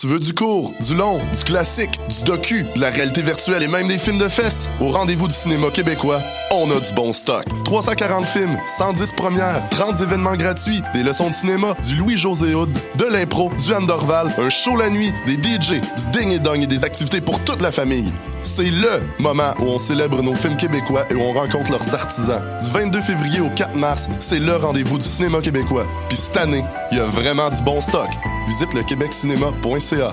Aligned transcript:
Tu 0.00 0.06
veux 0.06 0.20
du 0.20 0.32
court, 0.32 0.72
du 0.80 0.94
long, 0.94 1.18
du 1.36 1.42
classique, 1.42 1.98
du 2.08 2.22
docu, 2.22 2.64
de 2.76 2.80
la 2.80 2.90
réalité 2.90 3.20
virtuelle 3.20 3.64
et 3.64 3.66
même 3.66 3.88
des 3.88 3.98
films 3.98 4.18
de 4.18 4.28
fesses? 4.28 4.70
Au 4.78 4.92
rendez-vous 4.92 5.26
du 5.26 5.34
cinéma 5.34 5.70
québécois, 5.70 6.22
on 6.52 6.70
a 6.70 6.80
du 6.80 6.92
bon 6.92 7.12
stock. 7.12 7.44
340 7.64 8.26
films, 8.26 8.56
110 8.66 9.12
premières, 9.12 9.68
30 9.70 10.00
événements 10.00 10.36
gratuits, 10.36 10.82
des 10.94 11.02
leçons 11.02 11.28
de 11.28 11.34
cinéma, 11.34 11.74
du 11.86 11.96
Louis-José 11.96 12.54
Hood, 12.54 12.70
de 12.96 13.04
l'impro, 13.04 13.50
du 13.64 13.74
Andorval, 13.74 14.34
un 14.38 14.48
show 14.48 14.76
la 14.76 14.90
nuit, 14.90 15.12
des 15.26 15.34
DJ, 15.34 15.80
du 15.80 16.10
ding 16.12 16.30
et 16.30 16.38
dong 16.38 16.60
et 16.62 16.66
des 16.66 16.84
activités 16.84 17.20
pour 17.20 17.42
toute 17.44 17.60
la 17.60 17.72
famille. 17.72 18.12
C'est 18.42 18.70
LE 18.70 19.02
moment 19.18 19.52
où 19.60 19.64
on 19.64 19.78
célèbre 19.78 20.22
nos 20.22 20.34
films 20.34 20.56
québécois 20.56 21.04
et 21.10 21.14
où 21.14 21.20
on 21.20 21.32
rencontre 21.32 21.70
leurs 21.70 21.94
artisans. 21.94 22.42
Du 22.60 22.70
22 22.70 23.00
février 23.00 23.40
au 23.40 23.50
4 23.50 23.76
mars, 23.76 24.08
c'est 24.20 24.38
le 24.38 24.56
rendez-vous 24.56 24.98
du 24.98 25.06
cinéma 25.06 25.40
québécois. 25.40 25.86
Puis 26.08 26.16
cette 26.16 26.36
année, 26.36 26.64
il 26.92 26.98
y 26.98 27.00
a 27.00 27.06
vraiment 27.06 27.50
du 27.50 27.62
bon 27.62 27.80
stock. 27.80 28.08
Visite 28.46 28.74
le 28.74 28.82
québeccinéma.ca. 28.82 30.12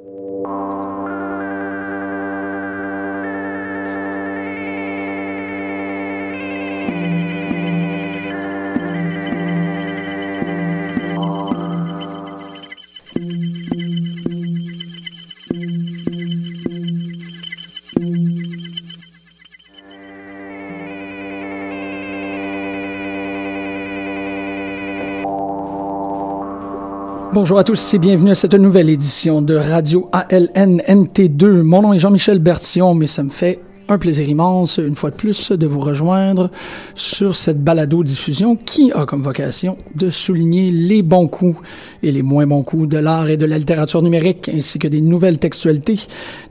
Bonjour 27.41 27.57
à 27.57 27.63
tous 27.63 27.95
et 27.95 27.97
bienvenue 27.97 28.29
à 28.29 28.35
cette 28.35 28.53
nouvelle 28.53 28.87
édition 28.87 29.41
de 29.41 29.55
Radio 29.55 30.07
ALNNT2. 30.13 31.63
Mon 31.63 31.81
nom 31.81 31.91
est 31.91 31.97
Jean-Michel 31.97 32.37
Bertillon, 32.37 32.93
mais 32.93 33.07
ça 33.07 33.23
me 33.23 33.31
fait 33.31 33.59
un 33.87 33.97
plaisir 33.97 34.27
immense, 34.29 34.77
une 34.77 34.95
fois 34.95 35.11
de 35.11 35.15
plus, 35.15 35.51
de 35.51 35.67
vous 35.67 35.79
rejoindre 35.79 36.49
sur 36.95 37.35
cette 37.35 37.63
balado-diffusion 37.63 38.55
qui 38.55 38.91
a 38.93 39.05
comme 39.05 39.21
vocation 39.21 39.77
de 39.95 40.09
souligner 40.09 40.71
les 40.71 41.01
bons 41.01 41.27
coups 41.27 41.57
et 42.03 42.11
les 42.11 42.21
moins 42.21 42.47
bons 42.47 42.63
coups 42.63 42.87
de 42.87 42.97
l'art 42.97 43.29
et 43.29 43.37
de 43.37 43.45
la 43.45 43.57
littérature 43.57 44.01
numérique, 44.01 44.49
ainsi 44.53 44.79
que 44.79 44.87
des 44.87 45.01
nouvelles 45.01 45.37
textualités, 45.37 45.99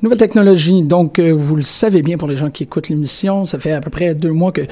nouvelles 0.03 0.19
technologies. 0.19 0.83
Donc, 0.83 1.19
euh, 1.19 1.33
vous 1.33 1.57
le 1.57 1.63
savez 1.63 2.03
bien 2.03 2.19
pour 2.19 2.29
les 2.29 2.37
gens 2.37 2.51
qui 2.51 2.65
écoutent 2.65 2.89
l'émission, 2.89 3.47
ça 3.47 3.59
fait 3.59 3.73
à 3.73 3.81
peu 3.81 3.91
près 3.91 4.15
deux 4.15 4.33
mois 4.33 4.53
que 4.53 4.63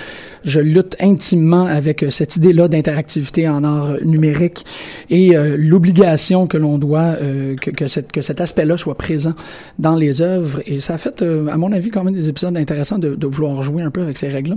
je 0.44 0.60
lutte 0.60 0.97
intimement 1.00 1.64
avec 1.64 2.02
euh, 2.02 2.10
cette 2.10 2.36
idée-là 2.36 2.68
d'interactivité 2.68 3.48
en 3.48 3.64
art 3.64 3.94
numérique 4.04 4.64
et 5.10 5.36
euh, 5.36 5.56
l'obligation 5.58 6.47
que 6.47 6.56
l'on 6.56 6.78
doit, 6.78 7.16
que, 7.60 7.88
cet 7.88 8.41
aspect-là 8.41 8.76
soit 8.76 8.97
présent 8.97 9.34
dans 9.78 9.97
les 9.97 10.22
œuvres. 10.22 10.60
Et 10.66 10.80
ça 10.80 10.94
a 10.94 10.98
fait, 10.98 11.22
à 11.22 11.56
mon 11.56 11.72
avis, 11.72 11.91
quand 11.91 12.04
même 12.04 12.14
des 12.14 12.28
épisodes 12.28 12.47
intéressant 12.56 12.98
de, 12.98 13.14
de, 13.14 13.26
vouloir 13.26 13.62
jouer 13.62 13.82
un 13.82 13.91
peu 13.91 14.03
avec 14.03 14.19
ces 14.19 14.28
règles-là. 14.28 14.56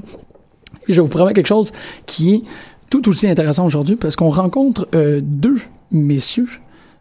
Et 0.87 0.93
je 0.93 1.01
vous 1.01 1.07
promets 1.07 1.33
quelque 1.33 1.47
chose 1.47 1.71
qui 2.05 2.35
est 2.35 2.41
tout 2.89 3.07
aussi 3.09 3.27
intéressant 3.27 3.65
aujourd'hui 3.65 3.95
parce 3.95 4.15
qu'on 4.15 4.29
rencontre 4.29 4.87
euh, 4.95 5.21
deux 5.23 5.59
messieurs, 5.91 6.49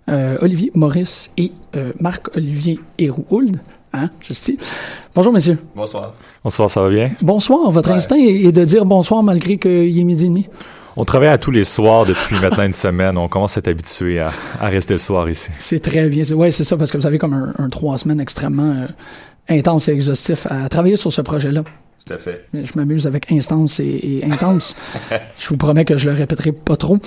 euh, 0.09 0.39
Olivier 0.41 0.71
Maurice 0.75 1.31
et 1.37 1.53
euh, 1.77 1.93
Marc-Olivier 2.01 2.81
Hérould. 2.99 3.61
Hein, 3.93 4.11
je 4.21 4.33
sais. 4.33 4.57
Bonjour, 5.15 5.33
messieurs. 5.33 5.59
Bonsoir. 5.75 6.15
Bonsoir, 6.45 6.71
ça 6.71 6.81
va 6.81 6.89
bien? 6.89 7.11
Bonsoir. 7.23 7.71
Votre 7.71 7.91
ouais. 7.91 7.97
instinct 7.97 8.17
est, 8.17 8.45
est, 8.45 8.53
de 8.53 8.65
dire 8.65 8.85
bonsoir 8.85 9.23
malgré 9.23 9.59
qu'il 9.59 9.99
est 9.99 10.05
midi 10.05 10.27
et 10.27 10.29
demi. 10.29 10.47
On 10.97 11.05
travaille 11.05 11.29
à 11.29 11.39
tous 11.39 11.51
les 11.51 11.65
soirs 11.65 12.05
depuis 12.07 12.37
maintenant 12.43 12.65
une 12.65 12.73
semaine. 12.73 13.19
On 13.19 13.29
commence 13.29 13.57
à 13.57 13.61
être 13.61 13.69
habitué 13.69 14.21
à, 14.21 14.33
à, 14.61 14.69
rester 14.69 14.95
le 14.95 14.99
soir 14.99 15.29
ici. 15.29 15.51
C'est 15.59 15.81
très 15.81 16.09
bien. 16.09 16.25
Ouais, 16.35 16.53
c'est 16.53 16.65
ça, 16.65 16.77
parce 16.77 16.91
que 16.91 16.99
vous 16.99 17.07
avez 17.07 17.19
comme 17.19 17.35
un, 17.35 17.53
un 17.59 17.69
trois 17.69 17.99
semaines 17.99 18.21
extrêmement 18.21 18.71
euh, 18.71 18.87
intense 19.49 19.89
et 19.89 19.93
exhaustif 19.93 20.47
à 20.49 20.69
travailler 20.69 20.97
sur 20.97 21.13
ce 21.13 21.21
projet-là. 21.21 21.65
Tout 22.07 22.15
à 22.15 22.19
fait. 22.19 22.47
Je 22.55 22.73
m'amuse 22.77 23.07
avec 23.07 23.31
instance 23.31 23.79
et, 23.81 24.21
et 24.23 24.25
intense. 24.25 24.75
je 25.39 25.49
vous 25.49 25.57
promets 25.57 25.85
que 25.85 25.97
je 25.97 26.09
le 26.09 26.17
répéterai 26.17 26.53
pas 26.53 26.77
trop. 26.77 26.99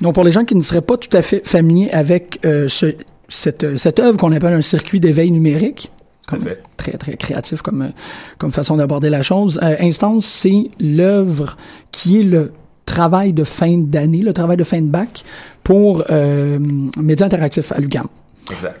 Donc, 0.00 0.14
pour 0.14 0.24
les 0.24 0.32
gens 0.32 0.44
qui 0.44 0.56
ne 0.56 0.62
seraient 0.62 0.80
pas 0.80 0.96
tout 0.96 1.14
à 1.16 1.22
fait 1.22 1.46
familiers 1.46 1.90
avec 1.92 2.40
euh, 2.44 2.66
ce, 2.68 2.94
cette, 3.28 3.78
cette 3.78 4.00
œuvre 4.00 4.18
qu'on 4.18 4.32
appelle 4.32 4.54
un 4.54 4.62
circuit 4.62 4.98
d'éveil 4.98 5.30
numérique, 5.30 5.90
comme, 6.26 6.44
très 6.76 6.92
très 6.92 7.16
créatif 7.16 7.60
comme 7.62 7.92
comme 8.38 8.52
façon 8.52 8.76
d'aborder 8.76 9.10
la 9.10 9.22
chose. 9.22 9.58
Euh, 9.62 9.76
Instance, 9.80 10.26
c'est 10.26 10.68
l'œuvre 10.78 11.56
qui 11.92 12.20
est 12.20 12.24
le 12.24 12.52
travail 12.86 13.32
de 13.32 13.44
fin 13.44 13.78
d'année, 13.78 14.22
le 14.22 14.32
travail 14.32 14.56
de 14.56 14.64
fin 14.64 14.80
de 14.80 14.88
bac 14.88 15.22
pour 15.62 16.04
euh, 16.10 16.58
Médias 17.00 17.26
interactifs 17.26 17.72
à 17.72 17.78
l'UQAM. 17.78 18.06
Exact. 18.50 18.80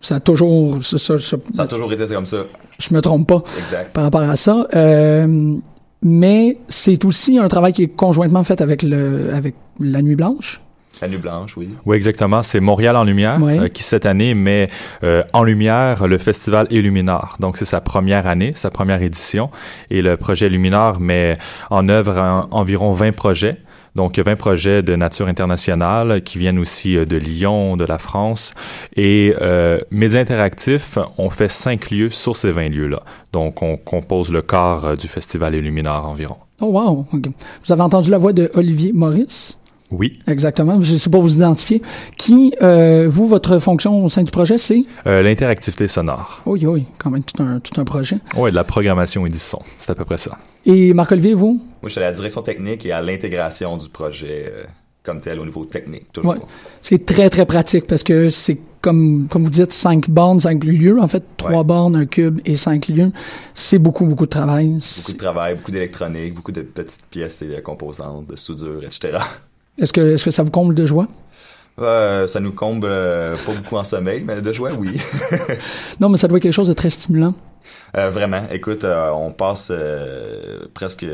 Ça 0.00 0.16
a 0.16 0.20
toujours 0.20 0.84
ça, 0.84 0.96
ça, 0.98 1.18
ça, 1.18 1.36
a 1.62 1.66
toujours 1.66 1.92
été 1.92 2.06
comme 2.06 2.26
ça. 2.26 2.44
Je 2.78 2.94
me 2.94 3.00
trompe 3.00 3.26
pas 3.26 3.42
exact. 3.58 3.92
par 3.92 4.04
rapport 4.04 4.22
à 4.22 4.36
ça. 4.36 4.68
Euh, 4.74 5.56
mais 6.02 6.58
c'est 6.68 7.04
aussi 7.04 7.38
un 7.38 7.48
travail 7.48 7.72
qui 7.72 7.82
est 7.82 7.88
conjointement 7.88 8.44
fait 8.44 8.60
avec 8.60 8.82
le 8.82 9.34
avec 9.34 9.54
la 9.80 10.00
Nuit 10.02 10.14
Blanche. 10.14 10.60
La 11.00 11.08
Nuit 11.08 11.18
Blanche, 11.18 11.56
oui. 11.56 11.70
Oui, 11.86 11.96
exactement. 11.96 12.42
C'est 12.42 12.60
Montréal 12.60 12.96
en 12.96 13.04
lumière 13.04 13.38
oui. 13.40 13.58
euh, 13.58 13.68
qui 13.68 13.82
cette 13.82 14.06
année 14.06 14.34
met 14.34 14.68
euh, 15.04 15.22
en 15.32 15.44
lumière 15.44 16.06
le 16.08 16.18
festival 16.18 16.66
Illuminar. 16.70 17.36
Donc 17.40 17.56
c'est 17.56 17.64
sa 17.64 17.80
première 17.80 18.26
année, 18.26 18.52
sa 18.54 18.70
première 18.70 19.02
édition, 19.02 19.50
et 19.90 20.02
le 20.02 20.16
projet 20.16 20.46
Illuminar 20.46 21.00
met 21.00 21.38
en 21.70 21.88
œuvre 21.88 22.18
un, 22.18 22.48
environ 22.50 22.90
20 22.90 23.12
projets. 23.12 23.58
Donc, 23.94 24.16
il 24.16 24.18
y 24.18 24.20
a 24.20 24.24
20 24.24 24.36
projets 24.36 24.82
de 24.82 24.94
nature 24.96 25.26
internationale 25.26 26.22
qui 26.22 26.38
viennent 26.38 26.58
aussi 26.58 26.94
de 26.94 27.16
Lyon, 27.16 27.76
de 27.76 27.84
la 27.84 27.98
France. 27.98 28.52
Et 28.96 29.34
euh, 29.40 29.78
Médias 29.90 30.20
Interactifs, 30.20 30.98
on 31.18 31.30
fait 31.30 31.48
cinq 31.48 31.90
lieux 31.90 32.10
sur 32.10 32.36
ces 32.36 32.50
20 32.50 32.68
lieux-là. 32.68 33.02
Donc, 33.32 33.62
on 33.62 33.76
compose 33.76 34.30
le 34.32 34.42
corps 34.42 34.96
du 34.96 35.08
Festival 35.08 35.54
Illuminar 35.54 36.06
environ. 36.08 36.36
Oh 36.60 36.66
wow! 36.66 37.06
Okay. 37.12 37.30
Vous 37.64 37.72
avez 37.72 37.82
entendu 37.82 38.10
la 38.10 38.18
voix 38.18 38.32
de 38.32 38.50
Olivier 38.54 38.92
Maurice? 38.92 39.56
Oui. 39.90 40.18
Exactement. 40.26 40.80
Je 40.82 40.94
ne 40.94 40.98
sais 40.98 41.08
pas 41.08 41.18
vous 41.18 41.34
identifier. 41.34 41.80
Qui, 42.16 42.52
euh, 42.62 43.06
vous, 43.08 43.26
votre 43.26 43.58
fonction 43.58 44.04
au 44.04 44.08
sein 44.08 44.22
du 44.22 44.30
projet, 44.30 44.58
c'est? 44.58 44.84
Euh, 45.06 45.22
L'interactivité 45.22 45.88
sonore. 45.88 46.42
Oui, 46.46 46.66
oui, 46.66 46.84
quand 46.98 47.10
même 47.10 47.22
tout 47.22 47.42
un, 47.42 47.58
tout 47.60 47.80
un 47.80 47.84
projet. 47.84 48.18
Oui, 48.36 48.50
de 48.50 48.56
la 48.56 48.64
programmation 48.64 49.24
et 49.24 49.30
du 49.30 49.38
son. 49.38 49.60
C'est 49.78 49.90
à 49.90 49.94
peu 49.94 50.04
près 50.04 50.18
ça. 50.18 50.32
Et 50.70 50.92
Marc-Olivier, 50.92 51.32
vous? 51.34 51.54
Moi, 51.54 51.64
je 51.84 51.88
suis 51.88 51.98
à 52.00 52.04
la 52.04 52.12
direction 52.12 52.42
technique 52.42 52.84
et 52.84 52.92
à 52.92 53.00
l'intégration 53.00 53.76
du 53.78 53.88
projet 53.88 54.52
euh, 54.54 54.64
comme 55.02 55.20
tel 55.20 55.40
au 55.40 55.44
niveau 55.46 55.64
technique, 55.64 56.12
toujours. 56.12 56.32
Ouais. 56.32 56.38
C'est 56.82 57.06
très, 57.06 57.30
très 57.30 57.46
pratique 57.46 57.86
parce 57.86 58.02
que 58.02 58.28
c'est 58.28 58.58
comme, 58.82 59.28
comme 59.30 59.44
vous 59.44 59.50
dites, 59.50 59.72
cinq 59.72 60.10
bornes, 60.10 60.40
cinq 60.40 60.62
lieux. 60.64 61.00
En 61.00 61.08
fait, 61.08 61.22
trois 61.38 61.50
Ouais. 61.60 61.64
bornes, 61.64 61.96
un 61.96 62.04
cube 62.06 62.40
et 62.44 62.56
cinq 62.56 62.88
lieux. 62.88 63.10
C'est 63.54 63.78
beaucoup, 63.78 64.04
beaucoup 64.04 64.26
de 64.26 64.30
travail. 64.30 64.78
Beaucoup 64.98 65.12
de 65.12 65.16
travail, 65.16 65.54
beaucoup 65.54 65.70
d'électronique, 65.72 66.34
beaucoup 66.34 66.52
de 66.52 66.60
petites 66.62 67.06
pièces 67.10 67.40
et 67.40 67.46
de 67.48 67.60
composantes, 67.60 68.26
de 68.26 68.36
soudure, 68.36 68.82
etc. 68.84 69.18
Est-ce 69.80 69.92
que, 69.92 70.14
est-ce 70.14 70.24
que 70.24 70.30
ça 70.30 70.42
vous 70.42 70.50
comble 70.50 70.74
de 70.74 70.84
joie? 70.84 71.08
Euh, 71.80 72.26
ça 72.26 72.40
nous 72.40 72.52
comble 72.52 72.88
euh, 72.90 73.36
pas 73.46 73.52
beaucoup 73.52 73.76
en 73.76 73.84
sommeil, 73.84 74.22
mais 74.26 74.42
de 74.42 74.52
joie, 74.52 74.72
oui. 74.72 75.00
Non, 76.00 76.08
mais 76.08 76.18
ça 76.18 76.26
doit 76.28 76.36
être 76.38 76.42
quelque 76.42 76.52
chose 76.52 76.68
de 76.68 76.72
très 76.74 76.90
stimulant. 76.90 77.34
Euh, 77.96 78.10
vraiment, 78.10 78.46
écoute, 78.50 78.84
euh, 78.84 79.10
on 79.10 79.32
passe 79.32 79.68
euh, 79.70 80.66
presque 80.74 81.06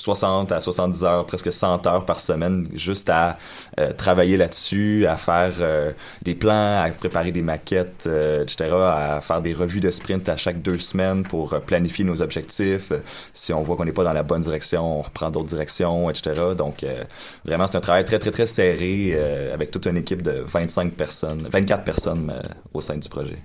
60 0.00 0.50
à 0.52 0.60
70 0.60 1.04
heures, 1.04 1.26
presque 1.26 1.52
100 1.52 1.86
heures 1.86 2.04
par 2.04 2.20
semaine 2.20 2.68
juste 2.74 3.10
à 3.10 3.38
euh, 3.78 3.92
travailler 3.92 4.36
là-dessus, 4.36 5.06
à 5.06 5.16
faire 5.16 5.54
euh, 5.60 5.92
des 6.22 6.34
plans, 6.34 6.82
à 6.82 6.90
préparer 6.90 7.32
des 7.32 7.42
maquettes, 7.42 8.04
euh, 8.06 8.42
etc., 8.42 8.70
à 8.72 9.20
faire 9.22 9.42
des 9.42 9.54
revues 9.54 9.80
de 9.80 9.90
sprint 9.90 10.28
à 10.28 10.36
chaque 10.36 10.62
deux 10.62 10.78
semaines 10.78 11.22
pour 11.22 11.60
planifier 11.60 12.04
nos 12.04 12.22
objectifs. 12.22 12.92
Si 13.32 13.52
on 13.52 13.62
voit 13.62 13.76
qu'on 13.76 13.84
n'est 13.84 13.92
pas 13.92 14.04
dans 14.04 14.12
la 14.12 14.22
bonne 14.22 14.40
direction, 14.40 15.00
on 15.00 15.02
reprend 15.02 15.30
d'autres 15.30 15.48
directions, 15.48 16.10
etc. 16.10 16.54
Donc, 16.56 16.84
vraiment, 17.44 17.66
c'est 17.66 17.76
un 17.76 17.80
travail 17.80 18.04
très, 18.04 18.18
très, 18.18 18.30
très 18.30 18.46
serré 18.46 19.18
avec 19.52 19.70
toute 19.70 19.86
une 19.86 19.96
équipe 19.98 20.22
de 20.22 20.42
25 20.46 20.92
personnes, 20.94 21.46
24 21.50 21.84
personnes 21.84 22.32
au 22.72 22.80
sein 22.80 22.96
du 22.96 23.08
projet. 23.08 23.38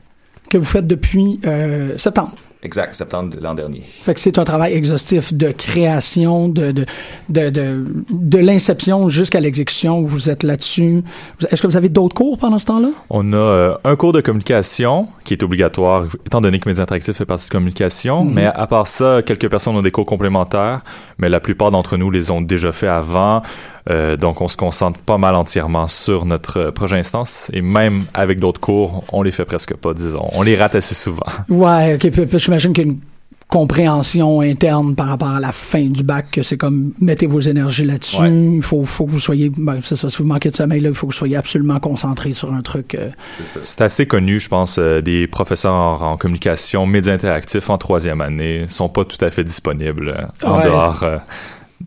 Que 0.56 0.60
vous 0.60 0.64
faites 0.64 0.88
depuis 0.88 1.42
euh, 1.46 1.98
septembre. 1.98 2.34
Exact, 2.66 2.96
septembre 2.96 3.36
de 3.36 3.44
l'an 3.44 3.54
dernier. 3.54 3.84
Fait 4.02 4.16
que 4.16 4.20
c'est 4.20 4.40
un 4.40 4.44
travail 4.44 4.74
exhaustif 4.74 5.32
de 5.32 5.52
création, 5.52 6.50
de, 6.50 6.72
de, 6.72 6.86
de, 7.30 7.52
de, 7.52 7.86
de 8.10 8.38
l'inception 8.40 9.08
jusqu'à 9.08 9.40
l'exécution. 9.40 10.02
Vous 10.02 10.32
êtes 10.32 10.42
là-dessus. 10.42 11.04
Est-ce 11.52 11.62
que 11.62 11.68
vous 11.68 11.78
avez 11.78 11.90
d'autres 11.90 12.16
cours 12.16 12.40
pendant 12.40 12.58
ce 12.58 12.66
temps-là? 12.66 12.90
On 13.12 13.34
a 13.34 13.38
euh, 13.38 13.78
un 13.84 13.96
cours 13.96 14.14
de 14.14 14.22
communication 14.22 15.08
qui 15.26 15.36
est 15.36 15.44
obligatoire, 15.44 16.06
étant 16.26 16.42
donné 16.42 16.60
que 16.60 16.68
Média 16.68 16.82
Interactif 16.82 17.16
fait 17.16 17.26
partie 17.26 17.48
de 17.48 17.52
communication. 17.52 18.26
Mhm. 18.26 18.34
Mais 18.34 18.46
à 18.48 18.66
part 18.66 18.88
ça, 18.88 19.22
quelques 19.24 19.48
personnes 19.48 19.76
ont 19.76 19.82
des 19.82 19.92
cours 19.92 20.08
complémentaires, 20.08 20.82
mais 21.20 21.30
la 21.30 21.40
plupart 21.40 21.70
d'entre 21.70 21.98
nous 21.98 22.10
les 22.10 22.32
ont 22.32 22.42
déjà 22.42 22.72
fait 22.72 22.88
avant. 22.88 23.44
Euh, 23.88 24.18
donc, 24.18 24.42
on 24.42 24.48
se 24.48 24.58
concentre 24.58 25.00
pas 25.00 25.20
mal 25.20 25.36
entièrement 25.36 25.88
sur 25.88 26.26
notre 26.26 26.58
euh, 26.60 26.72
projet 26.72 26.98
instance. 26.98 27.52
Et 27.54 27.62
même 27.62 28.06
avec 28.16 28.40
d'autres 28.40 28.60
cours, 28.60 29.04
on 29.12 29.22
les 29.22 29.32
fait 29.32 29.46
presque 29.46 29.76
pas, 29.76 29.94
disons. 29.94 30.28
On 30.34 30.42
les 30.42 30.56
rate 30.56 30.74
assez 30.74 30.96
souvent. 30.96 31.28
Ouais, 31.50 31.94
ok. 31.94 32.10
Puis, 32.10 32.26
puis 32.26 32.40
j'imagine 32.58 32.74
qu'il 32.74 32.86
y 32.86 32.90
a 32.90 32.92
une 32.92 33.00
compréhension 33.48 34.42
interne 34.42 34.96
par 34.96 35.08
rapport 35.08 35.30
à 35.30 35.40
la 35.40 35.52
fin 35.52 35.86
du 35.86 36.04
bac, 36.04 36.32
que 36.32 36.42
c'est 36.44 36.58
comme 36.58 36.94
mettez 37.00 37.28
vos 37.28 37.40
énergies 37.40 37.84
là-dessus. 37.86 38.20
Ouais. 38.22 38.32
Il 38.56 38.62
faut, 38.64 38.84
faut 38.86 39.06
que 39.06 39.12
vous 39.12 39.20
soyez, 39.20 39.52
ben, 39.56 39.80
c'est 39.84 39.96
ça, 39.96 40.10
si 40.10 40.18
vous 40.18 40.26
manquez 40.28 40.50
de 40.50 40.56
sommeil, 40.56 40.82
là, 40.82 40.90
il 40.90 40.96
faut 40.96 41.06
que 41.08 41.12
vous 41.14 41.18
soyez 41.18 41.38
absolument 41.38 41.80
concentré 41.80 42.34
sur 42.34 42.52
un 42.52 42.62
truc. 42.62 42.96
euh, 42.96 43.10
C'est 43.44 43.82
assez 43.82 44.08
connu, 44.08 44.40
je 44.40 44.50
pense, 44.50 44.78
euh, 44.80 45.02
des 45.02 45.28
professeurs 45.28 45.74
en, 46.02 46.18
communication, 46.18 46.86
médias 46.88 47.14
interactifs 47.14 47.70
en 47.70 47.78
troisième 47.78 48.22
année 48.22 48.66
sont 48.68 48.90
pas 48.90 49.06
tout 49.06 49.24
à 49.24 49.30
fait 49.30 49.44
disponibles 49.44 50.10
euh, 50.44 50.48
en 50.48 50.58
Ouais. 50.58 50.64
dehors 50.66 51.06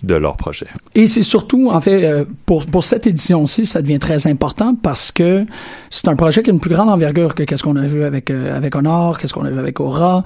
de 0.03 0.15
leur 0.15 0.37
projet. 0.37 0.67
Et 0.95 1.07
c'est 1.07 1.23
surtout, 1.23 1.71
en 1.71 1.81
fait, 1.81 2.05
euh, 2.05 2.25
pour, 2.47 2.67
pour 2.67 2.85
cette 2.85 3.07
édition-ci, 3.07 3.67
ça 3.67 3.81
devient 3.83 3.99
très 3.99 4.27
important 4.27 4.75
parce 4.75 5.11
que 5.11 5.47
c'est 5.91 6.09
un 6.09 6.17
projet 6.17 6.43
qui 6.43 6.51
a 6.51 6.53
une 6.53 6.61
plus 6.61 6.71
grande 6.71 6.91
envergure 6.91 7.35
que 7.35 7.43
qu'est-ce 7.43 7.63
qu'on 7.63 7.77
a 7.77 7.87
vu 7.87 8.05
avec, 8.05 8.31
euh, 8.31 8.57
avec 8.57 8.75
Honor, 8.77 9.19
qu'est-ce 9.19 9.33
qu'on 9.33 9.45
a 9.47 9.51
vu 9.51 9.59
avec 9.59 9.81
Aura. 9.81 10.25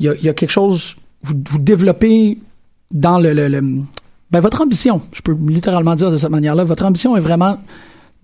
Il 0.00 0.06
y 0.06 0.08
a, 0.08 0.14
il 0.14 0.24
y 0.24 0.28
a 0.28 0.34
quelque 0.34 0.50
chose, 0.50 0.96
vous, 1.22 1.34
vous 1.48 1.58
développez 1.58 2.38
dans 2.90 3.18
le, 3.18 3.32
le, 3.32 3.48
le- 3.48 3.62
ben, 4.30 4.40
votre 4.40 4.60
ambition, 4.60 5.00
je 5.12 5.22
peux 5.22 5.36
littéralement 5.46 5.94
dire 5.94 6.10
de 6.10 6.16
cette 6.16 6.30
manière-là, 6.30 6.64
votre 6.64 6.84
ambition 6.84 7.16
est 7.16 7.20
vraiment 7.20 7.58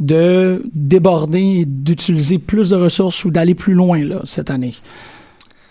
de 0.00 0.62
déborder, 0.74 1.60
et 1.60 1.64
d'utiliser 1.66 2.38
plus 2.38 2.70
de 2.70 2.76
ressources 2.76 3.24
ou 3.24 3.30
d'aller 3.30 3.54
plus 3.54 3.74
loin, 3.74 4.02
là, 4.02 4.22
cette 4.24 4.50
année. 4.50 4.74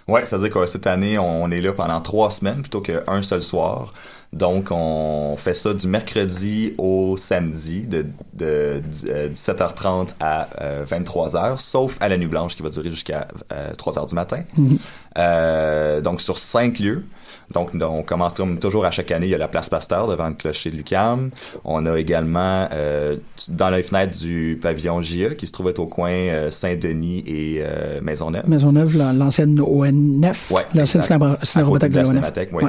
Ouais, 0.08 0.26
c'est-à-dire 0.26 0.50
que 0.52 0.66
cette 0.66 0.88
année, 0.88 1.18
on 1.20 1.50
est 1.52 1.62
là 1.62 1.74
pendant 1.74 2.00
trois 2.00 2.32
semaines 2.32 2.62
plutôt 2.62 2.82
qu'un 2.82 3.22
seul 3.22 3.42
soir. 3.42 3.94
Donc, 4.32 4.68
on 4.70 5.36
fait 5.38 5.56
ça 5.56 5.74
du 5.74 5.88
mercredi 5.88 6.76
au 6.78 7.18
samedi 7.18 7.82
de, 7.82 8.06
de, 8.36 8.80
euh, 9.08 9.30
17h30 9.30 10.10
à 10.20 10.48
euh, 10.62 10.86
23h, 10.86 11.58
sauf 11.58 11.98
à 12.00 12.10
la 12.10 12.18
nuit 12.18 12.28
blanche 12.28 12.56
qui 12.56 12.62
va 12.62 12.70
durer 12.70 12.90
jusqu'à 12.92 13.28
euh, 13.52 13.74
3h 13.74 14.08
du 14.08 14.14
matin. 14.16 14.42
Euh, 15.18 16.02
donc, 16.02 16.22
sur 16.22 16.38
cinq 16.38 16.80
lieux. 16.80 17.04
Donc, 17.52 17.72
on 17.82 18.04
commence 18.04 18.34
comme 18.34 18.60
toujours 18.60 18.86
à 18.86 18.92
chaque 18.92 19.10
année, 19.10 19.26
il 19.26 19.32
y 19.32 19.36
a 19.36 19.40
la 19.40 19.48
place 19.48 19.70
Pasteur 19.70 20.08
devant 20.08 20.28
le 20.30 20.36
clocher 20.36 20.70
de 20.70 20.76
Lucam. 20.76 21.32
On 21.66 21.84
a 21.88 21.98
également 21.98 22.68
euh, 22.72 23.16
dans 23.48 23.72
les 23.72 23.82
fenêtres 23.82 24.20
du 24.20 24.60
pavillon 24.62 25.02
JA 25.02 25.34
qui 25.34 25.48
se 25.48 25.52
trouve 25.52 25.70
être 25.70 25.80
au 25.80 25.88
coin 25.88 26.12
euh, 26.12 26.52
Saint-Denis 26.52 27.24
et 27.26 27.62
euh, 27.64 28.00
Maisonneuve. 28.02 28.48
Maisonneuve, 28.48 28.96
la- 28.96 29.14
l'ancienne 29.14 29.60
ONF, 29.60 30.52
Ouais, 30.52 30.62
l'ancienne 30.76 31.02
exact. 31.02 31.06
cinéma- 31.18 31.38
À 31.42 31.46
cinérothèque 31.46 31.90
côté 31.90 31.94
de 31.94 31.96
la. 32.02 32.06
Cinémathèque. 32.06 32.54
Ouais. 32.54 32.64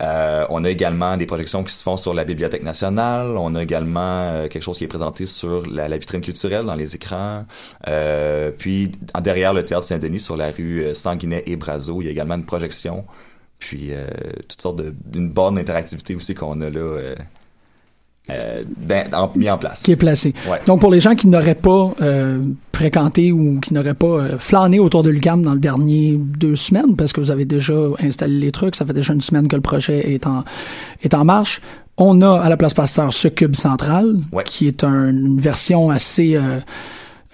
Euh, 0.00 0.46
on 0.50 0.64
a 0.64 0.70
également 0.70 1.16
des 1.16 1.26
projections 1.26 1.64
qui 1.64 1.74
se 1.74 1.82
font 1.82 1.96
sur 1.96 2.14
la 2.14 2.24
Bibliothèque 2.24 2.62
nationale. 2.62 3.36
On 3.36 3.54
a 3.54 3.62
également 3.62 4.00
euh, 4.00 4.48
quelque 4.48 4.62
chose 4.62 4.78
qui 4.78 4.84
est 4.84 4.88
présenté 4.88 5.26
sur 5.26 5.66
la, 5.66 5.88
vitrine 5.96 6.20
culturelle 6.20 6.64
dans 6.64 6.74
les 6.74 6.94
écrans. 6.94 7.44
Euh, 7.88 8.50
puis 8.56 8.92
derrière 9.20 9.52
le 9.52 9.64
théâtre 9.64 9.84
Saint-Denis, 9.84 10.20
sur 10.20 10.36
la 10.36 10.50
rue 10.50 10.94
Sanguinet 10.94 11.42
et 11.46 11.56
Brazo, 11.56 12.00
il 12.00 12.06
y 12.06 12.08
a 12.08 12.10
également 12.10 12.34
une 12.34 12.46
projection. 12.46 13.04
Puis 13.58 13.90
toutes 14.48 14.62
sortes 14.62 14.76
de 14.76 14.94
borne 15.14 15.56
d'interactivité 15.56 16.14
aussi 16.14 16.34
qu'on 16.34 16.60
a 16.60 16.70
là 16.70 17.14
euh, 18.30 18.62
euh, 18.90 19.02
en- 19.12 19.30
mis 19.36 19.48
en 19.50 19.58
place. 19.58 19.82
qui 19.82 19.92
est 19.92 19.96
placé. 19.96 20.34
Ouais. 20.50 20.60
Donc, 20.66 20.80
pour 20.80 20.90
les 20.90 21.00
gens 21.00 21.14
qui 21.14 21.28
n'auraient 21.28 21.54
pas 21.54 21.94
euh, 22.00 22.40
fréquenté 22.72 23.32
ou 23.32 23.58
qui 23.60 23.74
n'auraient 23.74 23.94
pas 23.94 24.06
euh, 24.06 24.38
flâné 24.38 24.78
autour 24.78 25.02
de 25.02 25.10
l'UQAM 25.10 25.42
dans 25.42 25.54
les 25.54 25.60
derniers 25.60 26.16
deux 26.18 26.56
semaines, 26.56 26.94
parce 26.96 27.12
que 27.12 27.20
vous 27.20 27.30
avez 27.30 27.44
déjà 27.44 27.74
installé 28.02 28.38
les 28.38 28.52
trucs, 28.52 28.76
ça 28.76 28.84
fait 28.86 28.92
déjà 28.92 29.12
une 29.14 29.20
semaine 29.20 29.48
que 29.48 29.56
le 29.56 29.62
projet 29.62 30.12
est 30.12 30.26
en, 30.26 30.44
est 31.02 31.14
en 31.14 31.24
marche, 31.24 31.60
on 31.96 32.22
a 32.22 32.38
à 32.38 32.48
la 32.48 32.56
place 32.56 32.74
Pasteur 32.74 33.12
ce 33.12 33.28
cube 33.28 33.56
central, 33.56 34.16
Ouais. 34.32 34.44
qui 34.44 34.68
est 34.68 34.84
un- 34.84 35.10
une 35.10 35.40
version 35.40 35.90
assez... 35.90 36.36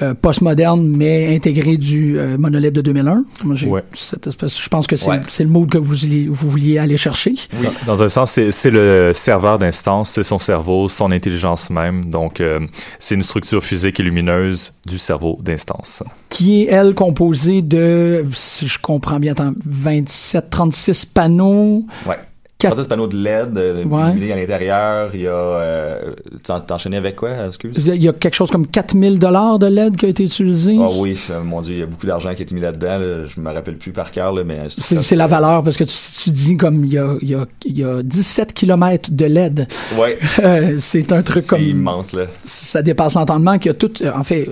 euh, 0.02 0.12
postmoderne 0.14 0.86
mais 0.96 1.34
intégré 1.34 1.76
du 1.76 2.18
euh, 2.18 2.36
monolithe 2.38 2.72
de 2.72 2.80
2001. 2.80 3.24
Moi, 3.44 3.56
Ouais. 3.66 3.84
cette 3.92 4.26
espèce, 4.26 4.60
je 4.60 4.68
pense 4.68 4.86
que 4.86 4.96
c'est 4.96 5.10
Ouais. 5.10 5.20
le 5.40 5.46
mood 5.46 5.70
que 5.70 5.78
vous, 5.78 5.94
vouliez- 5.94 6.26
vous 6.28 6.50
vouliez 6.50 6.78
aller 6.78 6.96
chercher. 6.96 7.34
Oui. 7.54 7.66
Dans, 7.86 7.94
dans 7.94 8.02
un 8.02 8.08
sens, 8.08 8.38
c'est 8.50 8.70
le 8.70 9.12
serveur 9.14 9.58
d'instance, 9.58 10.10
c'est 10.10 10.24
son 10.24 10.38
cerveau, 10.38 10.88
son 10.88 11.10
intelligence 11.12 11.70
même. 11.70 12.04
Donc, 12.06 12.40
euh, 12.40 12.60
c'est 12.98 13.14
une 13.14 13.22
structure 13.22 13.64
physique 13.64 14.00
et 14.00 14.02
lumineuse 14.02 14.72
du 14.86 14.98
cerveau 14.98 15.38
d'instance. 15.42 16.02
qui 16.28 16.62
est, 16.62 16.66
elle, 16.70 16.94
composée 16.94 17.62
de, 17.62 18.24
si 18.32 18.66
je 18.66 18.78
comprends 18.80 19.20
bien, 19.20 19.32
attends, 19.32 19.54
27, 19.64 20.50
36 20.50 21.06
panneaux. 21.06 21.84
Ouais. 22.06 22.16
Quatre- 22.64 22.74
36 22.74 22.88
panneaux 22.88 23.06
de 23.06 23.16
LED 23.16 23.56
euh, 23.58 23.84
Ouais. 23.84 24.32
à 24.32 24.36
l'intérieur. 24.36 25.10
Il 25.14 25.20
y 25.22 25.26
a... 25.28 25.30
Euh, 25.32 26.12
t'en- 26.42 26.60
T'enchaînais 26.60 26.96
avec 26.96 27.16
quoi, 27.16 27.30
excuse? 27.46 27.74
Il 27.86 28.02
y 28.02 28.08
a 28.08 28.12
quelque 28.12 28.34
chose 28.34 28.50
comme 28.50 28.66
4000 28.66 29.18
dollars 29.18 29.58
de 29.58 29.66
LED 29.66 29.96
qui 29.96 30.06
a 30.06 30.08
été 30.08 30.24
utilisé. 30.24 30.76
Ah 30.80 30.88
oui, 30.98 31.18
euh, 31.30 31.42
mon 31.42 31.60
Dieu, 31.60 31.74
il 31.74 31.80
y 31.80 31.82
a 31.82 31.86
beaucoup 31.86 32.06
d'argent 32.06 32.34
qui 32.34 32.42
a 32.42 32.44
été 32.44 32.54
mis 32.54 32.60
là-dedans. 32.60 32.98
là. 32.98 33.26
Je 33.26 33.40
me 33.40 33.50
rappelle 33.52 33.76
plus 33.76 33.92
par 33.92 34.10
cœur, 34.10 34.32
là, 34.32 34.42
mais 34.44 34.62
C'est 34.70 35.02
c'est 35.02 35.16
la 35.16 35.26
valeur 35.26 35.62
parce 35.62 35.76
que 35.76 35.84
tu, 35.84 35.94
tu 36.24 36.30
dis 36.30 36.56
comme 36.56 36.84
il 36.84 36.92
y 36.92 36.98
a, 36.98 37.14
il 37.22 37.28
y 37.30 37.34
a, 37.34 37.46
il 37.64 37.78
y 37.78 37.84
a 37.84 38.02
17 38.02 38.52
kilomètres 38.52 39.10
de 39.12 39.24
LED. 39.26 39.66
Ouais. 39.98 40.18
Euh, 40.42 40.76
c'est 40.80 41.12
un 41.12 41.22
truc 41.22 41.46
comme 41.46 41.60
C'est 41.60 41.66
immense 41.66 42.12
là. 42.12 42.24
ça 42.42 42.82
dépasse 42.82 43.14
l'entendement 43.14 43.58
qu'il 43.58 43.70
y 43.70 43.74
a 43.74 43.78
tout 43.78 43.92
en 44.14 44.22
fait 44.24 44.48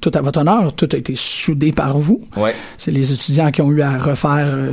tout 0.00 0.10
à 0.14 0.20
votre 0.20 0.40
honneur, 0.40 0.72
tout 0.72 0.88
a 0.92 0.96
été 0.96 1.14
soudé 1.16 1.72
par 1.72 1.98
vous. 1.98 2.20
Ouais. 2.36 2.54
C'est 2.78 2.90
les 2.92 3.12
étudiants 3.12 3.50
qui 3.50 3.60
ont 3.60 3.70
eu 3.72 3.82
à 3.82 3.98
refaire 3.98 4.46
euh, 4.54 4.72